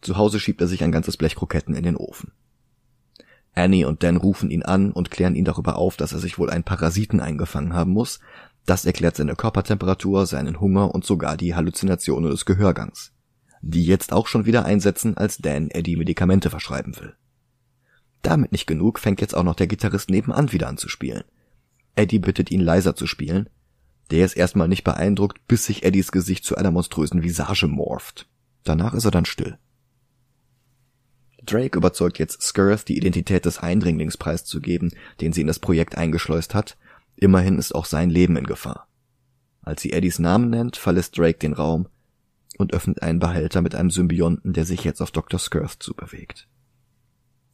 [0.01, 2.31] Zu Hause schiebt er sich ein ganzes Blech Kroketten in den Ofen.
[3.55, 6.49] Annie und Dan rufen ihn an und klären ihn darüber auf, dass er sich wohl
[6.49, 8.19] einen Parasiten eingefangen haben muss.
[8.65, 13.13] Das erklärt seine Körpertemperatur, seinen Hunger und sogar die Halluzinationen des Gehörgangs.
[13.61, 17.15] Die jetzt auch schon wieder einsetzen, als Dan Eddie Medikamente verschreiben will.
[18.21, 21.23] Damit nicht genug, fängt jetzt auch noch der Gitarrist nebenan wieder an zu spielen.
[21.95, 23.49] Eddie bittet ihn leiser zu spielen.
[24.11, 28.27] Der ist erstmal nicht beeindruckt, bis sich Eddies Gesicht zu einer monströsen Visage morpht.
[28.63, 29.57] Danach ist er dann still.
[31.45, 36.55] Drake überzeugt jetzt Skirth, die Identität des Eindringlings preiszugeben, den sie in das Projekt eingeschleust
[36.55, 36.77] hat.
[37.15, 38.87] Immerhin ist auch sein Leben in Gefahr.
[39.61, 41.87] Als sie Eddies Namen nennt, verlässt Drake den Raum
[42.57, 45.39] und öffnet einen Behälter mit einem Symbionten, der sich jetzt auf Dr.
[45.39, 46.47] Skirth zubewegt.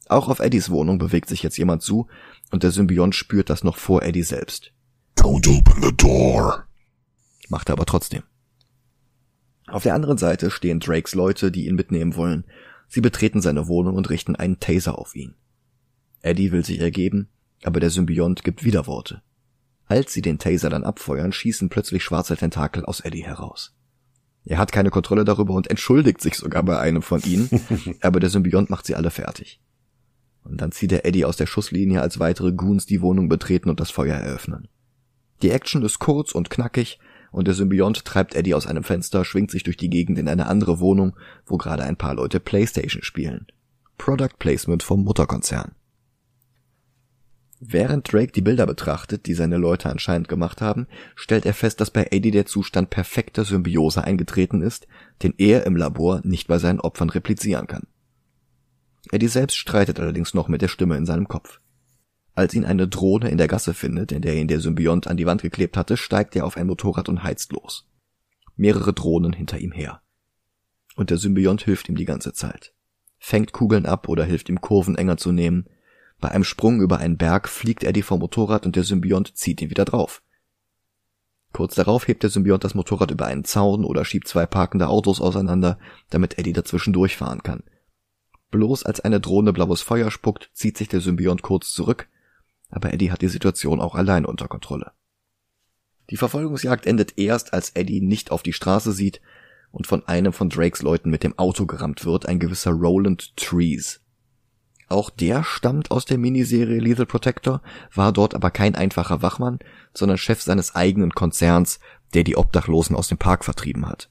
[0.08, 2.08] Auch auf Eddies Wohnung bewegt sich jetzt jemand zu
[2.50, 4.72] und der Symbiont spürt das noch vor Eddie selbst.
[5.16, 6.66] Don't open the door.
[7.48, 8.22] Macht er aber trotzdem.
[9.68, 12.44] Auf der anderen Seite stehen Drakes Leute, die ihn mitnehmen wollen
[12.92, 15.34] Sie betreten seine Wohnung und richten einen Taser auf ihn.
[16.20, 17.30] Eddie will sich ergeben,
[17.62, 19.22] aber der Symbiont gibt Widerworte.
[19.92, 23.74] Als sie den Taser dann abfeuern, schießen plötzlich schwarze Tentakel aus Eddie heraus.
[24.42, 27.50] Er hat keine Kontrolle darüber und entschuldigt sich sogar bei einem von ihnen,
[28.00, 29.60] aber der Symbiont macht sie alle fertig.
[30.44, 33.80] Und dann zieht er Eddie aus der Schusslinie, als weitere Goons die Wohnung betreten und
[33.80, 34.66] das Feuer eröffnen.
[35.42, 36.98] Die Action ist kurz und knackig,
[37.30, 40.46] und der Symbiont treibt Eddie aus einem Fenster, schwingt sich durch die Gegend in eine
[40.46, 43.46] andere Wohnung, wo gerade ein paar Leute Playstation spielen.
[43.98, 45.72] Product Placement vom Mutterkonzern.
[47.64, 51.92] Während Drake die Bilder betrachtet, die seine Leute anscheinend gemacht haben, stellt er fest, dass
[51.92, 54.88] bei Eddie der Zustand perfekter Symbiose eingetreten ist,
[55.22, 57.86] den er im Labor nicht bei seinen Opfern replizieren kann.
[59.12, 61.60] Eddie selbst streitet allerdings noch mit der Stimme in seinem Kopf.
[62.34, 65.26] Als ihn eine Drohne in der Gasse findet, in der ihn der Symbiont an die
[65.26, 67.88] Wand geklebt hatte, steigt er auf ein Motorrad und heizt los.
[68.56, 70.02] Mehrere Drohnen hinter ihm her.
[70.96, 72.74] Und der Symbiont hilft ihm die ganze Zeit.
[73.20, 75.66] Fängt Kugeln ab oder hilft ihm Kurven enger zu nehmen.
[76.22, 79.70] Bei einem Sprung über einen Berg fliegt Eddie vom Motorrad und der Symbiont zieht ihn
[79.70, 80.22] wieder drauf.
[81.52, 85.20] Kurz darauf hebt der Symbiont das Motorrad über einen Zaun oder schiebt zwei parkende Autos
[85.20, 85.80] auseinander,
[86.10, 87.64] damit Eddie dazwischen durchfahren kann.
[88.52, 92.08] Bloß als eine Drohne blaues Feuer spuckt, zieht sich der Symbiont kurz zurück,
[92.70, 94.92] aber Eddie hat die Situation auch allein unter Kontrolle.
[96.10, 99.20] Die Verfolgungsjagd endet erst, als Eddie nicht auf die Straße sieht
[99.72, 103.98] und von einem von Drakes Leuten mit dem Auto gerammt wird, ein gewisser Roland Trees.
[104.92, 107.62] Auch der stammt aus der Miniserie Lethal Protector,
[107.94, 109.58] war dort aber kein einfacher Wachmann,
[109.94, 111.80] sondern Chef seines eigenen Konzerns,
[112.12, 114.10] der die Obdachlosen aus dem Park vertrieben hat.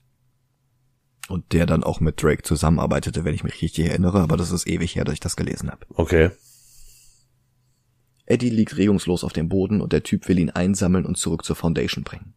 [1.29, 4.67] Und der dann auch mit Drake zusammenarbeitete, wenn ich mich richtig erinnere, aber das ist
[4.67, 5.85] ewig her, dass ich das gelesen habe.
[5.93, 6.31] Okay.
[8.25, 11.55] Eddie liegt regungslos auf dem Boden und der Typ will ihn einsammeln und zurück zur
[11.55, 12.33] Foundation bringen.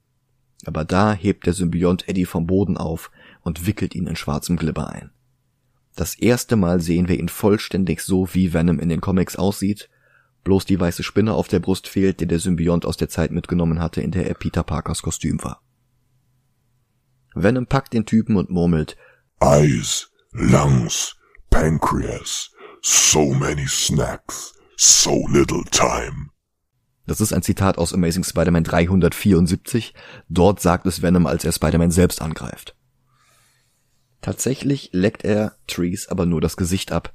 [0.66, 4.90] Aber da hebt der Symbiont Eddie vom Boden auf und wickelt ihn in schwarzem Glibber
[4.90, 5.12] ein.
[5.96, 9.88] Das erste Mal sehen wir ihn vollständig so, wie Venom in den Comics aussieht,
[10.42, 13.80] bloß die weiße Spinne auf der Brust fehlt, die der Symbiont aus der Zeit mitgenommen
[13.80, 15.62] hatte, in der er Peter Parkers Kostüm war.
[17.35, 18.96] Venom packt den Typen und murmelt
[19.40, 21.16] Eyes, Lungs,
[21.50, 22.50] Pancreas,
[22.83, 24.54] so many snacks.
[24.76, 26.30] So little time.
[27.07, 29.94] Das ist ein Zitat aus Amazing Spider-Man 374.
[30.28, 32.76] Dort sagt es Venom, als er Spider-Man selbst angreift.
[34.24, 37.12] Tatsächlich leckt er Trees aber nur das Gesicht ab,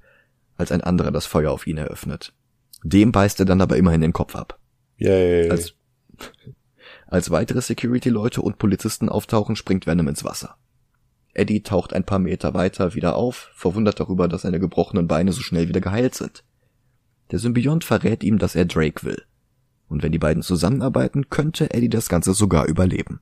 [0.58, 2.34] als ein anderer das Feuer auf ihn eröffnet.
[2.84, 4.60] Dem beißt er dann aber immerhin den Kopf ab.
[4.98, 5.50] Yay.
[5.50, 5.74] Als,
[7.08, 10.58] als weitere Security-Leute und Polizisten auftauchen, springt Venom ins Wasser.
[11.34, 15.42] Eddie taucht ein paar Meter weiter wieder auf, verwundert darüber, dass seine gebrochenen Beine so
[15.42, 16.44] schnell wieder geheilt sind.
[17.32, 19.24] Der Symbiont verrät ihm, dass er Drake will.
[19.88, 23.20] Und wenn die beiden zusammenarbeiten, könnte Eddie das Ganze sogar überleben.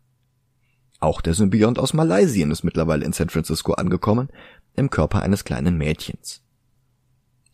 [0.99, 4.29] Auch der Symbiont aus Malaysien ist mittlerweile in San Francisco angekommen,
[4.75, 6.41] im Körper eines kleinen Mädchens.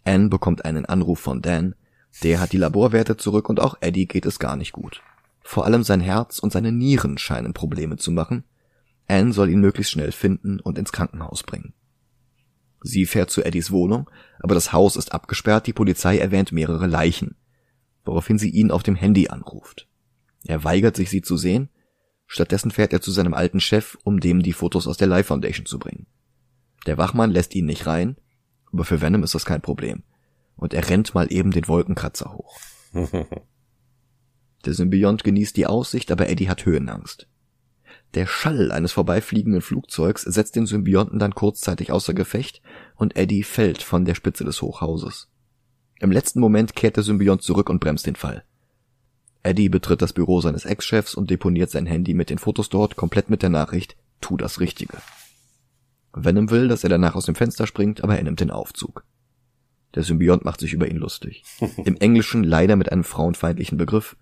[0.06, 1.76] Anne bekommt einen Anruf von Dan,
[2.22, 5.02] der hat die Laborwerte zurück und auch Eddie geht es gar nicht gut.
[5.42, 8.44] Vor allem sein Herz und seine Nieren scheinen Probleme zu machen.
[9.08, 11.74] Anne soll ihn möglichst schnell finden und ins Krankenhaus bringen.
[12.82, 17.36] Sie fährt zu Eddies Wohnung, aber das Haus ist abgesperrt, die Polizei erwähnt mehrere Leichen,
[18.06, 19.88] woraufhin sie ihn auf dem Handy anruft.
[20.46, 21.70] Er weigert sich, sie zu sehen,
[22.34, 25.68] stattdessen fährt er zu seinem alten Chef, um dem die Fotos aus der Life Foundation
[25.68, 26.08] zu bringen.
[26.88, 28.18] Der Wachmann lässt ihn nicht rein,
[28.72, 30.02] aber für Venom ist das kein Problem,
[30.56, 32.60] und er rennt mal eben den Wolkenkratzer hoch.
[34.66, 37.28] Der Symbiont genießt die Aussicht, aber Eddie hat Höhenangst.
[38.14, 42.62] Der Schall eines vorbeifliegenden Flugzeugs setzt den Symbionten dann kurzzeitig außer Gefecht
[42.96, 45.30] und Eddie fällt von der Spitze des Hochhauses.
[46.00, 48.46] Im letzten Moment kehrt der Symbiont zurück und bremst den Fall.
[49.44, 53.30] Eddie betritt das Büro seines Ex-Chefs und deponiert sein Handy mit den Fotos dort komplett
[53.30, 54.98] mit der Nachricht, tu das Richtige.
[56.14, 59.04] Venom will, dass er danach aus dem Fenster springt, aber er nimmt den Aufzug.
[59.96, 61.44] Der Symbiont macht sich über ihn lustig.
[61.86, 64.16] Im Englischen leider mit einem frauenfeindlichen Begriff.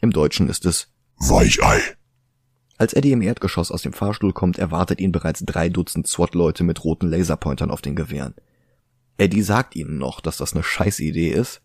[0.00, 1.80] Im Deutschen ist es Weichei.
[2.78, 6.82] Als Eddie im Erdgeschoss aus dem Fahrstuhl kommt, erwartet ihn bereits drei Dutzend SWAT-Leute mit
[6.82, 8.34] roten Laserpointern auf den Gewehren.
[9.18, 11.60] Eddie sagt ihnen noch, dass das eine Scheißidee ist,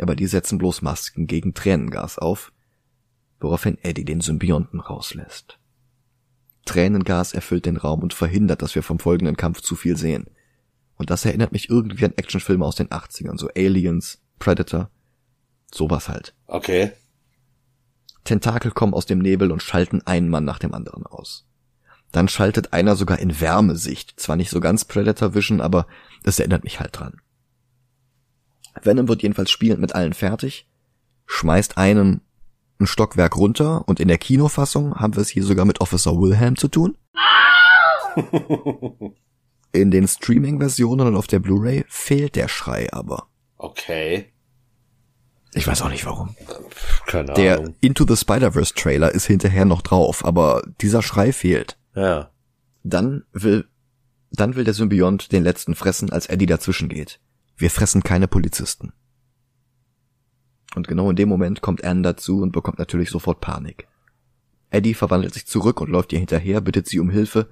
[0.00, 2.52] aber die setzen bloß Masken gegen Tränengas auf,
[3.40, 5.58] woraufhin Eddie den Symbionten rauslässt.
[6.64, 10.26] Tränengas erfüllt den Raum und verhindert, dass wir vom folgenden Kampf zu viel sehen.
[10.96, 14.90] Und das erinnert mich irgendwie an Actionfilme aus den 80ern, so Aliens, Predator,
[15.72, 16.34] sowas halt.
[16.46, 16.92] Okay.
[18.24, 21.46] Tentakel kommen aus dem Nebel und schalten einen Mann nach dem anderen aus.
[22.12, 24.18] Dann schaltet einer sogar in Wärmesicht.
[24.18, 25.86] Zwar nicht so ganz Predator Vision, aber
[26.22, 27.20] das erinnert mich halt dran.
[28.84, 30.66] Venom wird jedenfalls spielend mit allen fertig,
[31.26, 32.20] schmeißt einen
[32.80, 36.56] ein Stockwerk runter und in der Kinofassung haben wir es hier sogar mit Officer Wilhelm
[36.56, 36.96] zu tun.
[39.72, 43.26] In den Streaming-Versionen und auf der Blu-ray fehlt der Schrei aber.
[43.56, 44.32] Okay.
[45.52, 46.36] Ich weiß auch nicht warum.
[47.06, 47.74] Keine Der Ahnung.
[47.80, 51.76] Into the Spider-Verse Trailer ist hinterher noch drauf, aber dieser Schrei fehlt.
[51.94, 52.30] Ja.
[52.82, 53.66] Dann will,
[54.30, 57.20] dann will der Symbiont den letzten fressen, als Eddie dazwischen geht.
[57.56, 58.92] Wir fressen keine Polizisten.
[60.74, 63.86] Und genau in dem Moment kommt Anne dazu und bekommt natürlich sofort Panik.
[64.70, 67.48] Eddie verwandelt sich zurück und läuft ihr hinterher, bittet sie um Hilfe.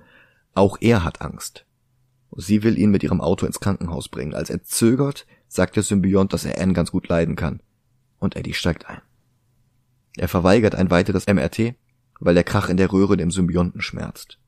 [0.55, 1.67] Auch er hat Angst.
[2.37, 4.35] Sie will ihn mit ihrem Auto ins Krankenhaus bringen.
[4.35, 7.63] Als er zögert, sagt der Symbiont, dass er Anne ganz gut leiden kann.
[8.19, 9.03] Und Eddie steigt ein.
[10.17, 11.75] Er verweigert ein weiteres MRT,
[12.19, 14.39] weil der Krach in der Röhre dem Symbionten schmerzt.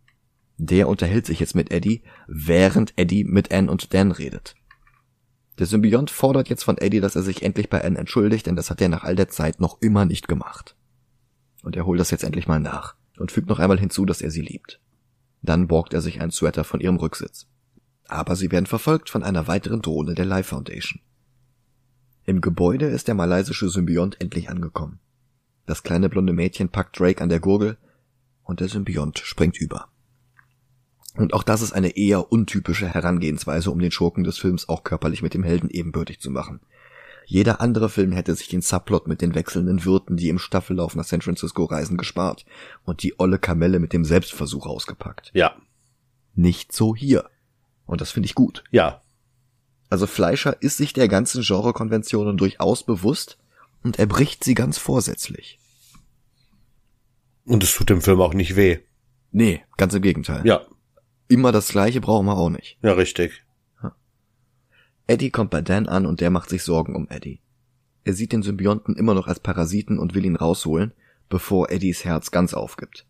[0.57, 4.55] Der unterhält sich jetzt mit Eddie, während Eddie mit Anne und Dan redet.
[5.59, 8.71] Der Symbiont fordert jetzt von Eddie, dass er sich endlich bei Anne entschuldigt, denn das
[8.71, 10.75] hat er nach all der Zeit noch immer nicht gemacht.
[11.63, 14.31] Und er holt das jetzt endlich mal nach und fügt noch einmal hinzu, dass er
[14.31, 14.81] sie liebt.
[15.43, 17.47] Dann borgt er sich einen Sweater von ihrem Rücksitz.
[18.09, 21.01] Aber sie werden verfolgt von einer weiteren Drohne der Life Foundation.
[22.25, 24.99] Im Gebäude ist der malaysische Symbiont endlich angekommen.
[25.67, 27.77] Das kleine blonde Mädchen packt Drake an der Gurgel
[28.43, 29.89] und der Symbiont springt über.
[31.17, 35.23] Und auch das ist eine eher untypische Herangehensweise, um den Schurken des Films auch körperlich
[35.23, 36.61] mit dem Helden ebenbürtig zu machen.
[37.27, 41.05] Jeder andere Film hätte sich den Subplot mit den wechselnden Wirten, die im Staffellauf nach
[41.05, 42.45] San Francisco reisen, gespart
[42.85, 45.31] und die olle Kamelle mit dem Selbstversuch ausgepackt.
[45.35, 45.57] Ja.
[46.35, 47.31] Nicht so hier.
[47.87, 48.65] Und das finde ich gut.
[48.71, 49.01] Ja.
[49.89, 53.39] Also Fleischer ist sich der ganzen Genrekonventionen durchaus bewusst
[53.83, 55.59] und er bricht sie ganz vorsätzlich.
[57.47, 58.79] Und es tut dem Film auch nicht weh.
[59.31, 60.47] Nee, ganz im Gegenteil.
[60.47, 60.63] Ja.
[61.29, 62.79] Immer das gleiche brauchen wir auch nicht.
[62.83, 63.45] Ja, richtig.
[65.07, 67.41] Eddie kommt bei Dan an und der macht sich Sorgen um Eddie.
[68.05, 70.93] Er sieht den Symbionten immer noch als Parasiten und will ihn rausholen,
[71.29, 73.07] bevor Eddies Herz ganz aufgibt.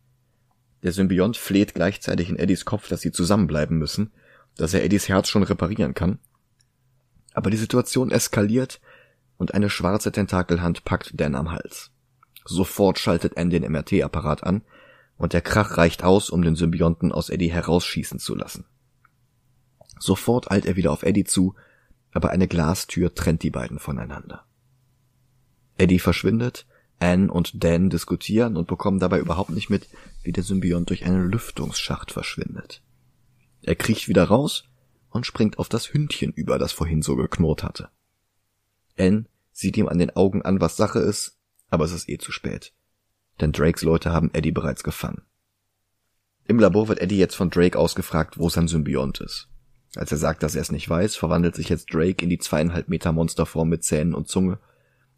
[0.83, 4.12] Der Symbiont fleht gleichzeitig in Eddies Kopf, dass sie zusammenbleiben müssen,
[4.57, 6.18] dass er Eddies Herz schon reparieren kann.
[7.33, 8.81] Aber die Situation eskaliert
[9.37, 11.90] und eine schwarze Tentakelhand packt Dan am Hals.
[12.44, 14.62] Sofort schaltet Anne den MRT-Apparat an
[15.16, 18.64] und der Krach reicht aus, um den Symbionten aus Eddie herausschießen zu lassen.
[19.98, 21.55] Sofort eilt er wieder auf Eddie zu,
[22.12, 24.44] aber eine Glastür trennt die beiden voneinander.
[25.77, 26.66] Eddie verschwindet,
[27.00, 29.88] Anne und Dan diskutieren und bekommen dabei überhaupt nicht mit,
[30.22, 32.83] wie der Symbiont durch einen Lüftungsschacht verschwindet.
[33.62, 34.64] Er kriecht wieder raus
[35.11, 37.88] und springt auf das Hündchen über, das vorhin so geknurrt hatte.
[38.98, 42.31] Anne sieht ihm an den Augen an, was Sache ist, aber es ist eh zu
[42.31, 42.72] spät.
[43.40, 45.23] Denn Drakes Leute haben Eddie bereits gefangen.
[46.47, 49.49] Im Labor wird Eddie jetzt von Drake ausgefragt, wo sein Symbiont ist.
[49.97, 52.88] Als er sagt, dass er es nicht weiß, verwandelt sich jetzt Drake in die zweieinhalb
[52.88, 54.59] Meter Monsterform mit Zähnen und Zunge.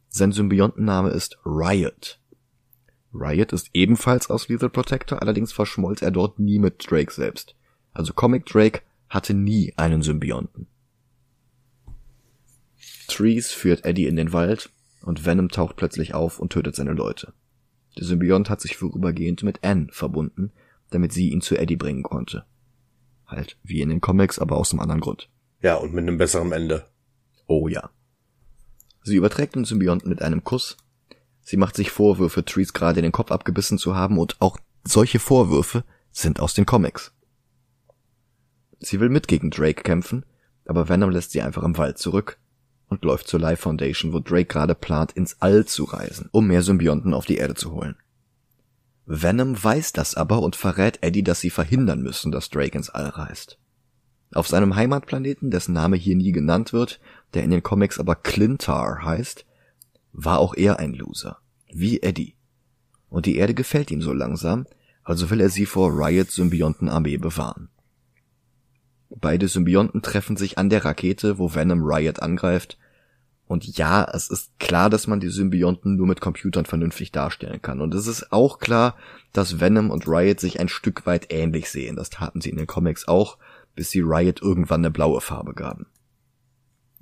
[0.09, 2.21] Sein Symbiontenname ist Riot.
[3.13, 7.55] Riot ist ebenfalls aus Lethal Protector, allerdings verschmolz er dort nie mit Drake selbst.
[7.93, 10.67] Also Comic Drake hatte nie einen Symbionten.
[13.09, 14.71] Trees führt Eddie in den Wald
[15.03, 17.33] und Venom taucht plötzlich auf und tötet seine Leute.
[17.99, 20.53] Der Symbiont hat sich vorübergehend mit Anne verbunden,
[20.91, 22.45] damit sie ihn zu Eddie bringen konnte.
[23.27, 25.29] Halt, wie in den Comics, aber aus einem anderen Grund.
[25.63, 26.87] Ja, und mit einem besseren Ende.
[27.47, 27.91] Oh ja.
[29.03, 30.77] Sie überträgt den Symbionten mit einem Kuss.
[31.43, 35.85] Sie macht sich Vorwürfe, Trees gerade den Kopf abgebissen zu haben und auch solche Vorwürfe
[36.13, 37.13] sind aus den Comics.
[38.81, 40.27] Sie will mit gegen Drake kämpfen,
[40.67, 42.39] aber Venom lässt sie einfach im Wald zurück
[42.89, 46.63] und läuft zur Life Foundation, wo Drake gerade plant, ins All zu reisen, um mehr
[46.63, 47.97] Symbionten auf die Erde zu holen.
[49.07, 53.09] Venom weiß das aber und verrät Eddie, dass sie verhindern müssen, dass Drake ins All
[53.09, 53.59] reist.
[54.33, 57.01] Auf seinem Heimatplaneten, dessen Name hier nie genannt wird,
[57.35, 59.47] der in den Comics aber Clintar heißt,
[60.13, 61.39] war auch er ein Loser.
[61.73, 62.35] Wie Eddie.
[63.09, 64.67] Und die Erde gefällt ihm so langsam,
[65.05, 67.69] also will er sie vor Riots Symbiontenarmee bewahren.
[69.11, 72.79] Beide Symbionten treffen sich an der Rakete, wo Venom Riot angreift.
[73.47, 77.81] Und ja, es ist klar, dass man die Symbionten nur mit Computern vernünftig darstellen kann.
[77.81, 78.97] Und es ist auch klar,
[79.33, 81.95] dass Venom und Riot sich ein Stück weit ähnlich sehen.
[81.95, 83.39] Das taten sie in den Comics auch,
[83.77, 85.87] bis sie Riot irgendwann eine blaue Farbe gaben.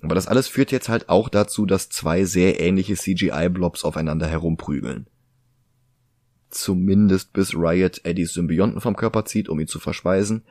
[0.03, 5.07] Aber das alles führt jetzt halt auch dazu, dass zwei sehr ähnliche CGI-Blobs aufeinander herumprügeln.
[6.51, 10.43] Zumindest bis Riot Eddies Symbionten vom Körper zieht, um ihn zu verschweißen.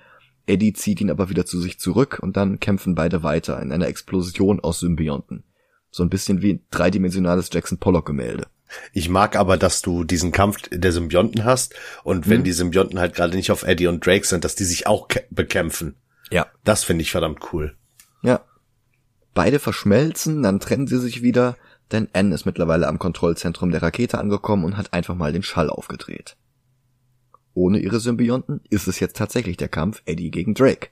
[0.45, 3.87] Eddie zieht ihn aber wieder zu sich zurück und dann kämpfen beide weiter in einer
[3.87, 5.43] Explosion aus Symbionten.
[5.89, 8.47] So ein bisschen wie ein dreidimensionales Jackson Pollock Gemälde.
[8.91, 12.43] Ich mag aber, dass du diesen Kampf der Symbionten hast und wenn hm.
[12.43, 15.95] die Symbionten halt gerade nicht auf Eddie und Drake sind, dass die sich auch bekämpfen.
[16.31, 16.47] Ja.
[16.63, 17.75] Das finde ich verdammt cool.
[18.23, 18.41] Ja.
[19.33, 21.55] Beide verschmelzen, dann trennen sie sich wieder,
[21.91, 25.69] denn N ist mittlerweile am Kontrollzentrum der Rakete angekommen und hat einfach mal den Schall
[25.69, 26.35] aufgedreht.
[27.53, 30.89] Ohne ihre Symbionten ist es jetzt tatsächlich der Kampf Eddie gegen Drake.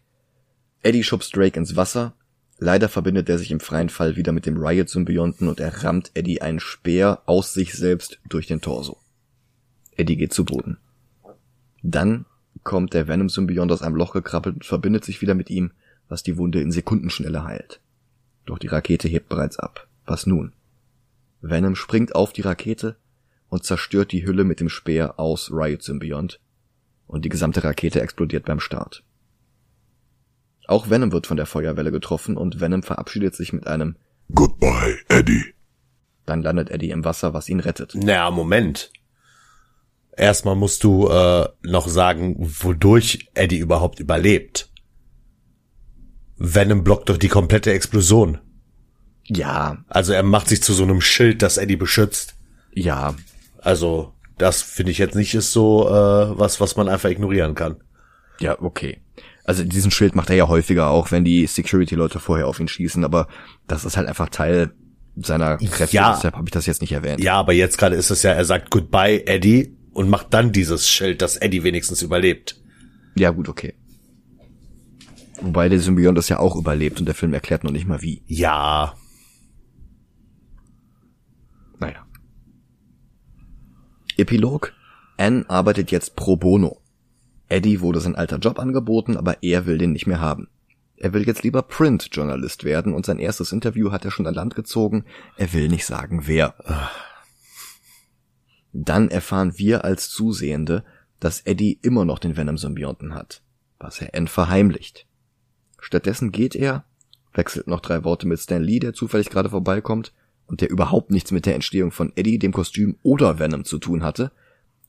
[0.84, 2.14] Eddie schubst Drake ins Wasser,
[2.60, 6.42] leider verbindet er sich im freien Fall wieder mit dem Riot-Symbionten und er rammt Eddie
[6.42, 8.98] einen Speer aus sich selbst durch den Torso.
[9.96, 10.78] Eddie geht zu Boden.
[11.84, 12.26] Dann
[12.64, 15.72] kommt der Venom-Symbiont aus einem Loch gekrabbelt und verbindet sich wieder mit ihm,
[16.10, 17.80] was die Wunde in Sekundenschnelle heilt.
[18.46, 19.88] Doch die Rakete hebt bereits ab.
[20.06, 20.54] Was nun?
[21.42, 22.98] Venom springt auf die Rakete
[23.50, 26.40] und zerstört die Hülle mit dem Speer aus Riot Symbiont
[27.12, 29.04] und die gesamte Rakete explodiert beim Start.
[30.66, 33.98] Auch Venom wird von der Feuerwelle getroffen und Venom verabschiedet sich mit einem
[34.34, 35.54] Goodbye, Eddie.
[36.26, 37.96] Dann landet Eddie im Wasser, was ihn rettet.
[37.96, 38.92] Naja, Moment.
[40.16, 44.70] Erstmal musst du äh, noch sagen, wodurch Eddie überhaupt überlebt.
[46.38, 48.38] Venom blockt doch die komplette Explosion.
[49.26, 49.84] Ja.
[49.90, 52.36] Also er macht sich zu so einem Schild, das Eddie beschützt.
[52.74, 53.16] Ja.
[53.58, 57.78] Also das finde ich jetzt nicht ist so äh, was, was man einfach ignorieren kann.
[58.40, 59.02] Ja, okay.
[59.44, 63.04] Also diesen Schild macht er ja häufiger auch, wenn die Security-Leute vorher auf ihn schießen,
[63.04, 63.28] aber
[63.68, 64.72] das ist halt einfach Teil
[65.16, 66.14] seiner Kräfte, ja.
[66.16, 67.22] deshalb habe ich das jetzt nicht erwähnt.
[67.22, 70.90] Ja, aber jetzt gerade ist es ja, er sagt Goodbye, Eddie, und macht dann dieses
[70.90, 72.56] Schild, dass Eddie wenigstens überlebt.
[73.16, 73.74] Ja, gut, okay.
[75.42, 78.24] Wobei der Symbiont das ja auch überlebt und der Film erklärt noch nicht mal wie.
[78.28, 78.94] Ja.
[84.22, 84.74] Epilog.
[85.18, 86.80] Anne arbeitet jetzt pro bono.
[87.50, 90.48] Eddie wurde sein alter Job angeboten, aber er will den nicht mehr haben.
[90.96, 94.56] Er will jetzt lieber Print-Journalist werden und sein erstes Interview hat er schon an Land
[94.56, 95.06] gezogen.
[95.36, 96.54] Er will nicht sagen, wer.
[98.72, 100.86] Dann erfahren wir als Zusehende,
[101.20, 103.42] dass Eddie immer noch den Venom-Symbionten hat,
[103.80, 105.08] was er Anne verheimlicht.
[105.80, 106.86] Stattdessen geht er,
[107.34, 110.14] wechselt noch drei Worte mit Stan Lee, der zufällig gerade vorbeikommt
[110.52, 114.04] und der überhaupt nichts mit der Entstehung von Eddie, dem Kostüm oder Venom zu tun
[114.04, 114.34] hatte,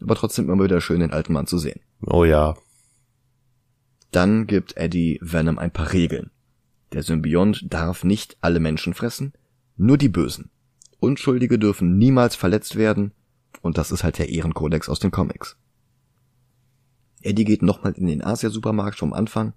[0.00, 1.80] aber trotzdem immer wieder schön, den alten Mann zu sehen.
[2.04, 2.56] Oh ja.
[4.10, 6.32] Dann gibt Eddie Venom ein paar Regeln.
[6.92, 9.34] Der Symbiont darf nicht alle Menschen fressen,
[9.76, 10.50] nur die Bösen.
[10.98, 13.12] Unschuldige dürfen niemals verletzt werden,
[13.60, 15.56] und das ist halt der Ehrenkodex aus den Comics.
[17.20, 19.52] Eddie geht nochmal in den Asia-Supermarkt vom Anfang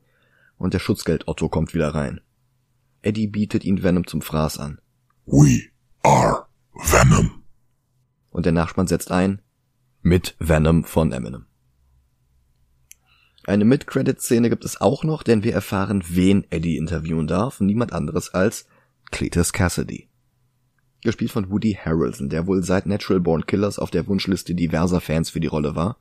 [0.58, 2.22] und der Schutzgeld Otto kommt wieder rein.
[3.02, 4.80] Eddie bietet ihn Venom zum Fraß an.
[5.26, 5.75] We
[6.06, 7.44] are Venom.
[8.30, 9.42] Und der Nachspann setzt ein
[10.02, 11.46] mit Venom von Eminem.
[13.46, 18.34] Eine Mid-Credit-Szene gibt es auch noch, denn wir erfahren, wen Eddie interviewen darf, niemand anderes
[18.34, 18.68] als
[19.12, 20.10] Cletus Cassidy.
[21.02, 25.30] Gespielt von Woody Harrelson, der wohl seit Natural Born Killers auf der Wunschliste diverser Fans
[25.30, 25.98] für die Rolle war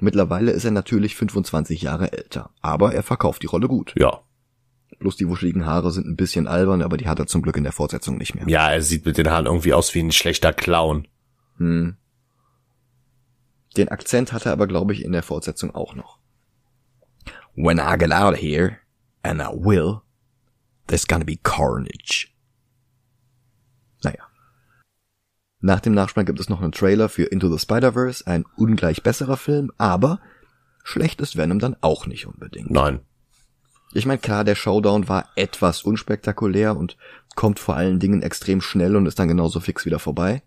[0.00, 3.94] Mittlerweile ist er natürlich 25 Jahre älter, aber er verkauft die Rolle gut.
[3.96, 4.22] Ja.
[4.98, 7.64] Bloß die wuscheligen Haare sind ein bisschen albern, aber die hat er zum Glück in
[7.64, 8.48] der Fortsetzung nicht mehr.
[8.48, 11.08] Ja, er sieht mit den Haaren irgendwie aus wie ein schlechter Clown.
[11.58, 11.96] Hm.
[13.76, 16.18] Den Akzent hat er aber, glaube ich, in der Fortsetzung auch noch.
[17.56, 18.78] When I get out of here,
[19.22, 20.00] and I will,
[20.86, 22.28] there's gonna be carnage.
[24.02, 24.22] Naja.
[25.60, 29.36] Nach dem Nachspann gibt es noch einen Trailer für Into the Spider-Verse, ein ungleich besserer
[29.36, 30.20] Film, aber
[30.82, 32.70] schlecht ist Venom dann auch nicht unbedingt.
[32.70, 33.00] Nein.
[33.94, 36.96] Ich meine, klar, der Showdown war etwas unspektakulär und
[37.36, 40.42] kommt vor allen Dingen extrem schnell und ist dann genauso fix wieder vorbei.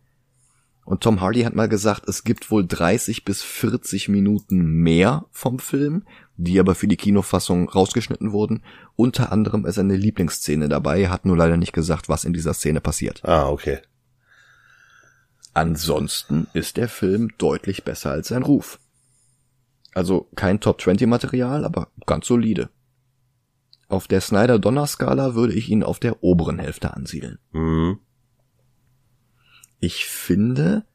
[0.84, 5.60] Und Tom Hardy hat mal gesagt, es gibt wohl 30 bis 40 Minuten mehr vom
[5.60, 8.64] Film, die aber für die Kinofassung rausgeschnitten wurden.
[8.96, 12.82] Unter anderem ist eine Lieblingsszene dabei, hat nur leider nicht gesagt, was in dieser Szene
[12.82, 13.24] passiert.
[13.24, 13.80] Ah, okay.
[15.54, 18.80] Ansonsten ist der Film deutlich besser als sein Ruf.
[19.94, 22.70] Also kein Top 20 Material, aber ganz solide.
[23.88, 27.40] Auf der Snyder-Donner-Skala würde ich ihn auf der oberen Hälfte ansiedeln.
[27.52, 28.00] Mhm.
[29.80, 30.86] Ich finde,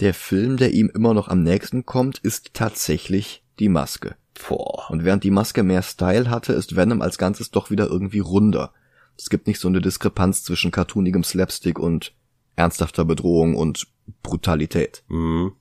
[0.00, 4.16] der Film, der ihm immer noch am nächsten kommt, ist tatsächlich die Maske.
[4.48, 4.90] Boah.
[4.90, 8.72] Und während die Maske mehr Style hatte, ist Venom als Ganzes doch wieder irgendwie runder.
[9.16, 12.14] Es gibt nicht so eine Diskrepanz zwischen cartoonigem Slapstick und
[12.56, 13.86] ernsthafter Bedrohung und
[14.22, 15.04] Brutalität.
[15.08, 15.52] Mhm.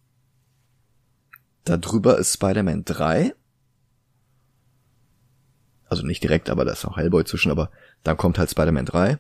[1.64, 3.34] Darüber ist Spider-Man 3.
[5.92, 7.70] Also nicht direkt, aber da ist auch Hellboy zwischen, aber
[8.04, 9.20] dann kommt halt Spider-Man 3.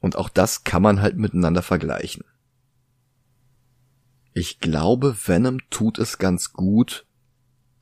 [0.00, 2.24] Und auch das kann man halt miteinander vergleichen.
[4.32, 7.06] Ich glaube, Venom tut es ganz gut,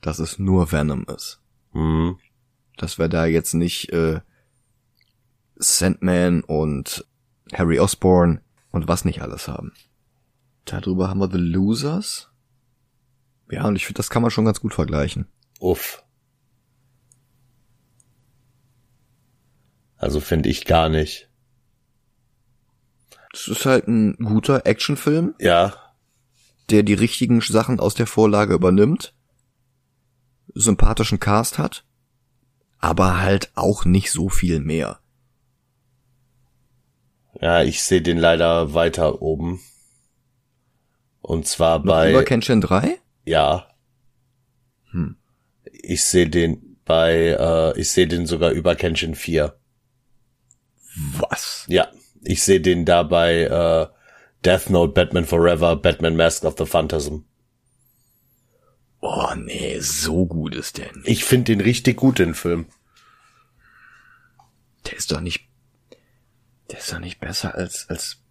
[0.01, 1.41] dass es nur Venom ist.
[1.73, 2.19] Mhm.
[2.77, 4.21] Dass wir da jetzt nicht äh,
[5.55, 7.07] Sandman und
[7.53, 9.71] Harry Osborn und was nicht alles haben.
[10.65, 12.29] Darüber haben wir The Losers.
[13.49, 15.25] Ja, und ich finde, das kann man schon ganz gut vergleichen.
[15.59, 16.03] Uff.
[20.01, 21.29] Also finde ich gar nicht.
[23.33, 25.73] Es ist halt ein guter Actionfilm, Ja.
[26.71, 29.13] der die richtigen Sachen aus der Vorlage übernimmt,
[30.55, 31.85] sympathischen Cast hat,
[32.79, 34.99] aber halt auch nicht so viel mehr.
[37.39, 39.61] Ja, ich sehe den leider weiter oben.
[41.21, 42.09] Und zwar Noch bei.
[42.11, 42.97] über Kenshin 3?
[43.25, 43.67] Ja.
[44.89, 45.15] Hm.
[45.71, 49.55] Ich sehe den bei, äh, ich sehe den sogar über Kenshin 4.
[50.95, 51.65] Was?
[51.67, 51.87] Ja.
[52.23, 53.87] Ich sehe den da bei äh,
[54.45, 57.23] Death Note, Batman Forever, Batman Mask of the Phantasm.
[58.99, 61.07] Oh nee, so gut ist der nicht.
[61.07, 62.67] Ich finde den richtig gut, den Film.
[64.85, 65.47] Der ist doch nicht,
[66.69, 68.21] der ist doch nicht besser als, als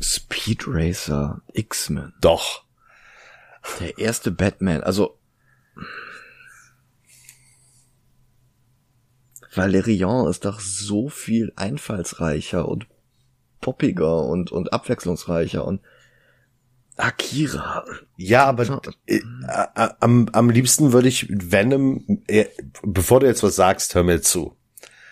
[0.00, 2.12] Speed Racer X-Men.
[2.20, 2.64] Doch.
[3.80, 5.18] Der erste Batman, also
[9.56, 12.86] Valerian ist doch so viel einfallsreicher und
[13.60, 15.80] poppiger und, und abwechslungsreicher und
[16.96, 17.84] Akira.
[18.16, 19.22] Ja, aber äh, äh,
[20.00, 22.46] am, am liebsten würde ich Venom, äh,
[22.82, 24.56] bevor du jetzt was sagst, hör mir zu.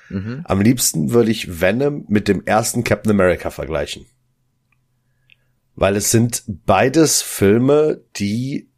[0.08, 0.42] Mhm.
[0.44, 4.06] Am liebsten würde ich Venom mit dem ersten Captain America vergleichen.
[5.74, 8.68] Weil es sind beides Filme, die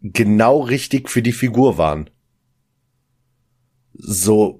[0.00, 2.10] genau richtig für die Figur waren.
[3.94, 4.58] So,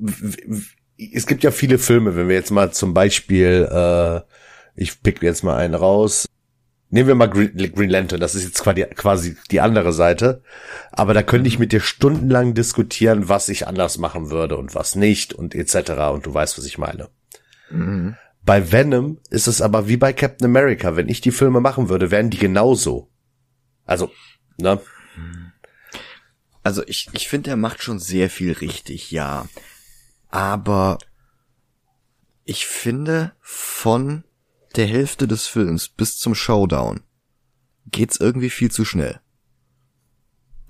[0.97, 4.20] es gibt ja viele Filme, wenn wir jetzt mal zum Beispiel, äh,
[4.76, 6.26] ich pick jetzt mal einen raus,
[6.95, 10.43] Nehmen wir mal Green, Green Lantern, das ist jetzt quasi, quasi die andere Seite.
[10.93, 14.95] Aber da könnte ich mit dir stundenlang diskutieren, was ich anders machen würde und was
[14.95, 15.91] nicht und etc.
[16.12, 17.09] Und du weißt, was ich meine.
[17.68, 18.14] Mhm.
[18.45, 20.95] Bei Venom ist es aber wie bei Captain America.
[20.95, 23.11] Wenn ich die Filme machen würde, wären die genauso.
[23.87, 24.12] Also,
[24.59, 24.78] ne?
[26.65, 29.47] Also ich, ich finde, er macht schon sehr viel richtig, ja.
[30.31, 30.99] Aber
[32.45, 34.25] ich finde, von
[34.75, 37.03] der Hälfte des Films bis zum Showdown
[37.87, 39.21] geht's irgendwie viel zu schnell.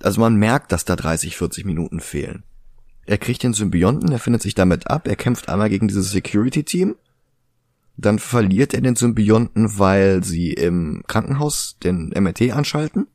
[0.03, 2.43] Also man merkt, dass da 30, 40 Minuten fehlen.
[3.05, 6.95] Er kriegt den Symbionten, er findet sich damit ab, er kämpft einmal gegen dieses Security-Team,
[7.97, 13.07] dann verliert er den Symbionten, weil sie im Krankenhaus den MRT anschalten,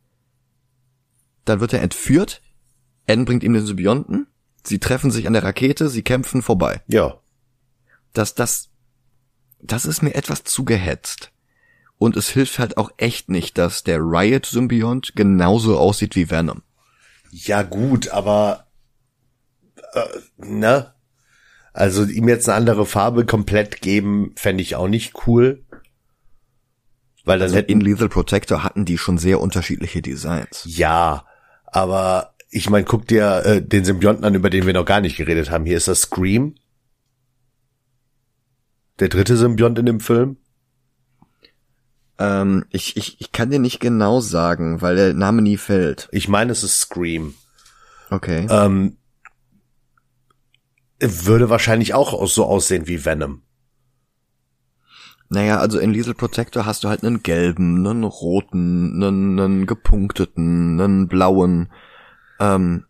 [1.45, 2.41] dann wird er entführt,
[3.11, 4.27] N bringt ihm den Symbionten,
[4.65, 6.81] sie treffen sich an der Rakete, sie kämpfen vorbei.
[6.87, 7.19] Ja.
[8.13, 8.71] Das, das,
[9.61, 11.33] das ist mir etwas zu gehetzt.
[11.99, 16.63] Und es hilft halt auch echt nicht, dass der Riot-Symbiont genauso aussieht wie Venom.
[17.31, 18.67] Ja, gut, aber,
[19.93, 20.01] äh,
[20.39, 20.95] ne?
[21.73, 25.65] Also ihm jetzt eine andere Farbe komplett geben, fände ich auch nicht cool.
[27.25, 30.63] Weil dann Also hätten in Lethal Protector hatten die schon sehr unterschiedliche Designs.
[30.65, 31.27] Ja,
[31.67, 35.17] aber ich meine, guck dir äh, den Symbionten an, über den wir noch gar nicht
[35.17, 35.65] geredet haben.
[35.65, 36.57] Hier ist das Scream.
[38.99, 40.37] Der dritte Symbiont in dem Film.
[42.19, 46.09] Ähm, ich, ich, ich kann dir nicht genau sagen, weil der Name nie fällt.
[46.13, 47.35] Ich meine, es ist Scream.
[48.11, 48.47] Okay.
[48.51, 48.97] Ähm,
[50.99, 53.43] würde wahrscheinlich auch so aussehen wie Venom.
[55.31, 60.81] Naja, also in Lethal Protector hast du halt einen gelben, einen roten, einen, einen gepunkteten,
[60.81, 61.71] einen blauen.
[62.41, 62.87] Ähm,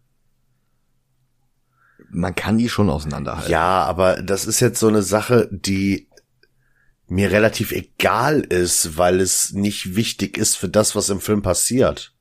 [2.09, 3.51] man kann die schon auseinanderhalten.
[3.51, 6.09] Ja, aber das ist jetzt so eine Sache, die
[7.07, 12.15] mir relativ egal ist, weil es nicht wichtig ist für das, was im Film passiert.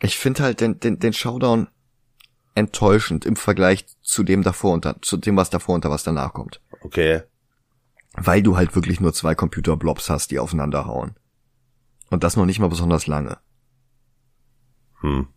[0.00, 1.68] Ich finde halt den, den, den Showdown
[2.54, 6.60] enttäuschend im Vergleich zu dem davor und zu dem, was davor und was danach kommt.
[6.80, 7.22] Okay.
[8.14, 11.14] Weil du halt wirklich nur zwei Computerblobs hast, die aufeinander hauen.
[12.10, 13.38] Und das noch nicht mal besonders lange.
[15.02, 15.28] Hm.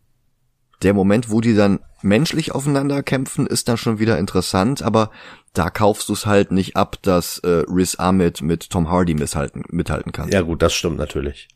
[0.81, 5.09] Der Moment, wo die dann menschlich aufeinander kämpfen, ist dann schon wieder interessant, aber
[5.53, 9.63] da kaufst du es halt nicht ab, dass äh, Riz Ahmed mit Tom Hardy mithalten,
[9.69, 10.29] mithalten kann.
[10.29, 11.47] Ja gut, das stimmt natürlich.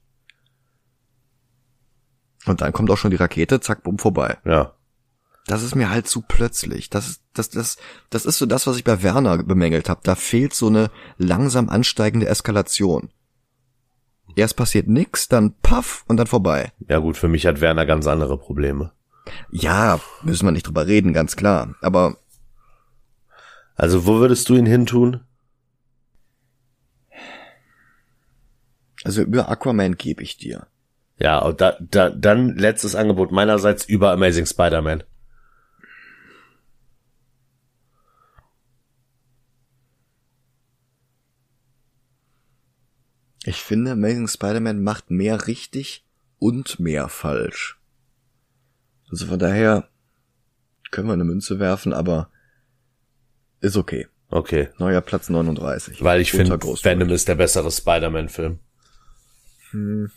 [2.46, 4.38] Und dann kommt auch schon die Rakete, zack, bumm, vorbei.
[4.46, 4.74] Ja.
[5.46, 6.90] Das ist mir halt zu plötzlich.
[6.90, 7.78] Das, das, das,
[8.10, 10.02] das ist so das, was ich bei Werner bemängelt habe.
[10.04, 13.10] Da fehlt so eine langsam ansteigende Eskalation.
[14.36, 16.72] Erst passiert nix, dann paff und dann vorbei.
[16.88, 18.92] Ja gut, für mich hat Werner ganz andere Probleme.
[19.52, 21.76] Ja, müssen wir nicht drüber reden, ganz klar.
[21.82, 22.18] Aber.
[23.76, 25.22] Also wo würdest du ihn hintun?
[29.04, 30.68] Also über Aquaman gebe ich dir.
[31.18, 35.04] Ja, und da, da, dann letztes Angebot meinerseits über Amazing Spider-Man.
[43.50, 46.06] Ich finde, Amazing Spider-Man macht mehr richtig
[46.38, 47.80] und mehr falsch.
[49.10, 49.90] Also von daher
[50.92, 52.30] können wir eine Münze werfen, aber
[53.60, 54.08] ist okay.
[54.30, 54.70] Okay.
[54.78, 56.04] Neuer Platz 39.
[56.04, 58.60] Weil ich finde, Venom ist der bessere Spider-Man-Film.
[59.72, 60.12] Hm.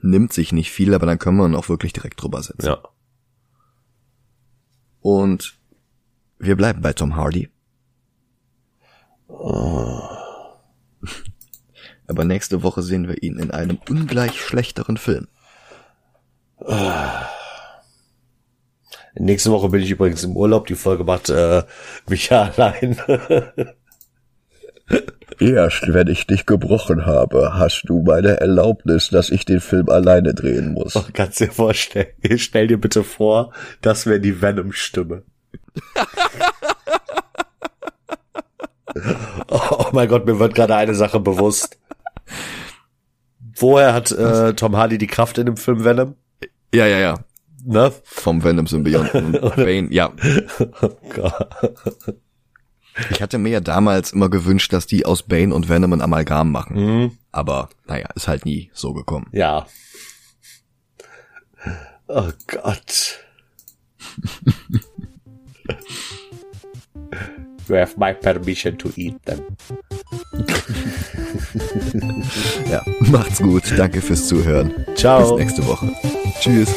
[0.00, 2.66] Nimmt sich nicht viel, aber dann können wir ihn auch wirklich direkt drüber setzen.
[2.66, 2.84] Ja.
[5.00, 5.58] Und
[6.38, 7.50] wir bleiben bei Tom Hardy.
[9.26, 10.08] Oh.
[12.06, 15.28] Aber nächste Woche sehen wir ihn in einem ungleich schlechteren Film.
[19.14, 20.66] Nächste Woche bin ich übrigens im Urlaub.
[20.66, 21.62] Die Folge macht äh,
[22.08, 22.96] mich ja allein.
[25.38, 30.34] Erst wenn ich dich gebrochen habe, hast du meine Erlaubnis, dass ich den Film alleine
[30.34, 30.96] drehen muss.
[30.96, 32.08] Oh, kannst dir vorstellen.
[32.36, 35.22] Stell dir bitte vor, das wäre die Venom-Stimme.
[39.48, 41.78] oh mein Gott, mir wird gerade eine Sache bewusst.
[43.56, 46.16] Woher hat äh, Tom Hardy die Kraft in dem Film Venom?
[46.74, 47.18] Ja, ja, ja.
[47.64, 47.92] Ne?
[48.04, 50.12] Vom Venom Symbionten Bane, ja.
[50.80, 51.48] Oh Gott.
[53.10, 56.50] Ich hatte mir ja damals immer gewünscht, dass die aus Bane und Venom ein Amalgam
[56.50, 56.76] machen.
[56.76, 57.18] Mhm.
[57.30, 59.28] Aber naja, ist halt nie so gekommen.
[59.32, 59.66] Ja.
[62.08, 63.20] Oh Gott.
[67.68, 69.40] you have my permission to eat them.
[72.70, 73.64] ja, macht's gut.
[73.76, 74.72] Danke fürs Zuhören.
[74.94, 75.36] Ciao.
[75.36, 75.90] Bis nächste Woche.
[76.40, 76.68] Tschüss.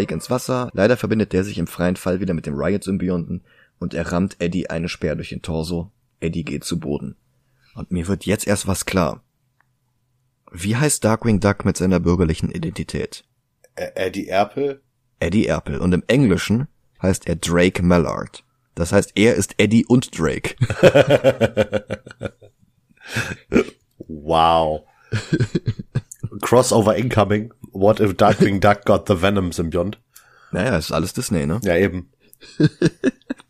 [0.00, 3.42] Drake ins Wasser, leider verbindet der sich im freien Fall wieder mit dem Riot-Symbionten
[3.78, 5.90] und er rammt Eddie eine Speer durch den Torso.
[6.20, 7.16] Eddie geht zu Boden.
[7.74, 9.22] Und mir wird jetzt erst was klar.
[10.52, 13.24] Wie heißt Darkwing Duck mit seiner bürgerlichen Identität?
[13.74, 14.82] Eddie Erpel?
[15.18, 15.78] Eddie Erpel.
[15.78, 16.66] Und im Englischen
[17.02, 18.42] heißt er Drake Mallard.
[18.74, 20.56] Das heißt, er ist Eddie und Drake.
[23.98, 24.82] wow.
[26.40, 27.52] Crossover incoming.
[27.72, 29.96] What if Darkwing Duck got the Venom Symbiont?
[30.52, 31.60] Naja, ist alles Disney, ne?
[31.62, 32.10] Ja, eben.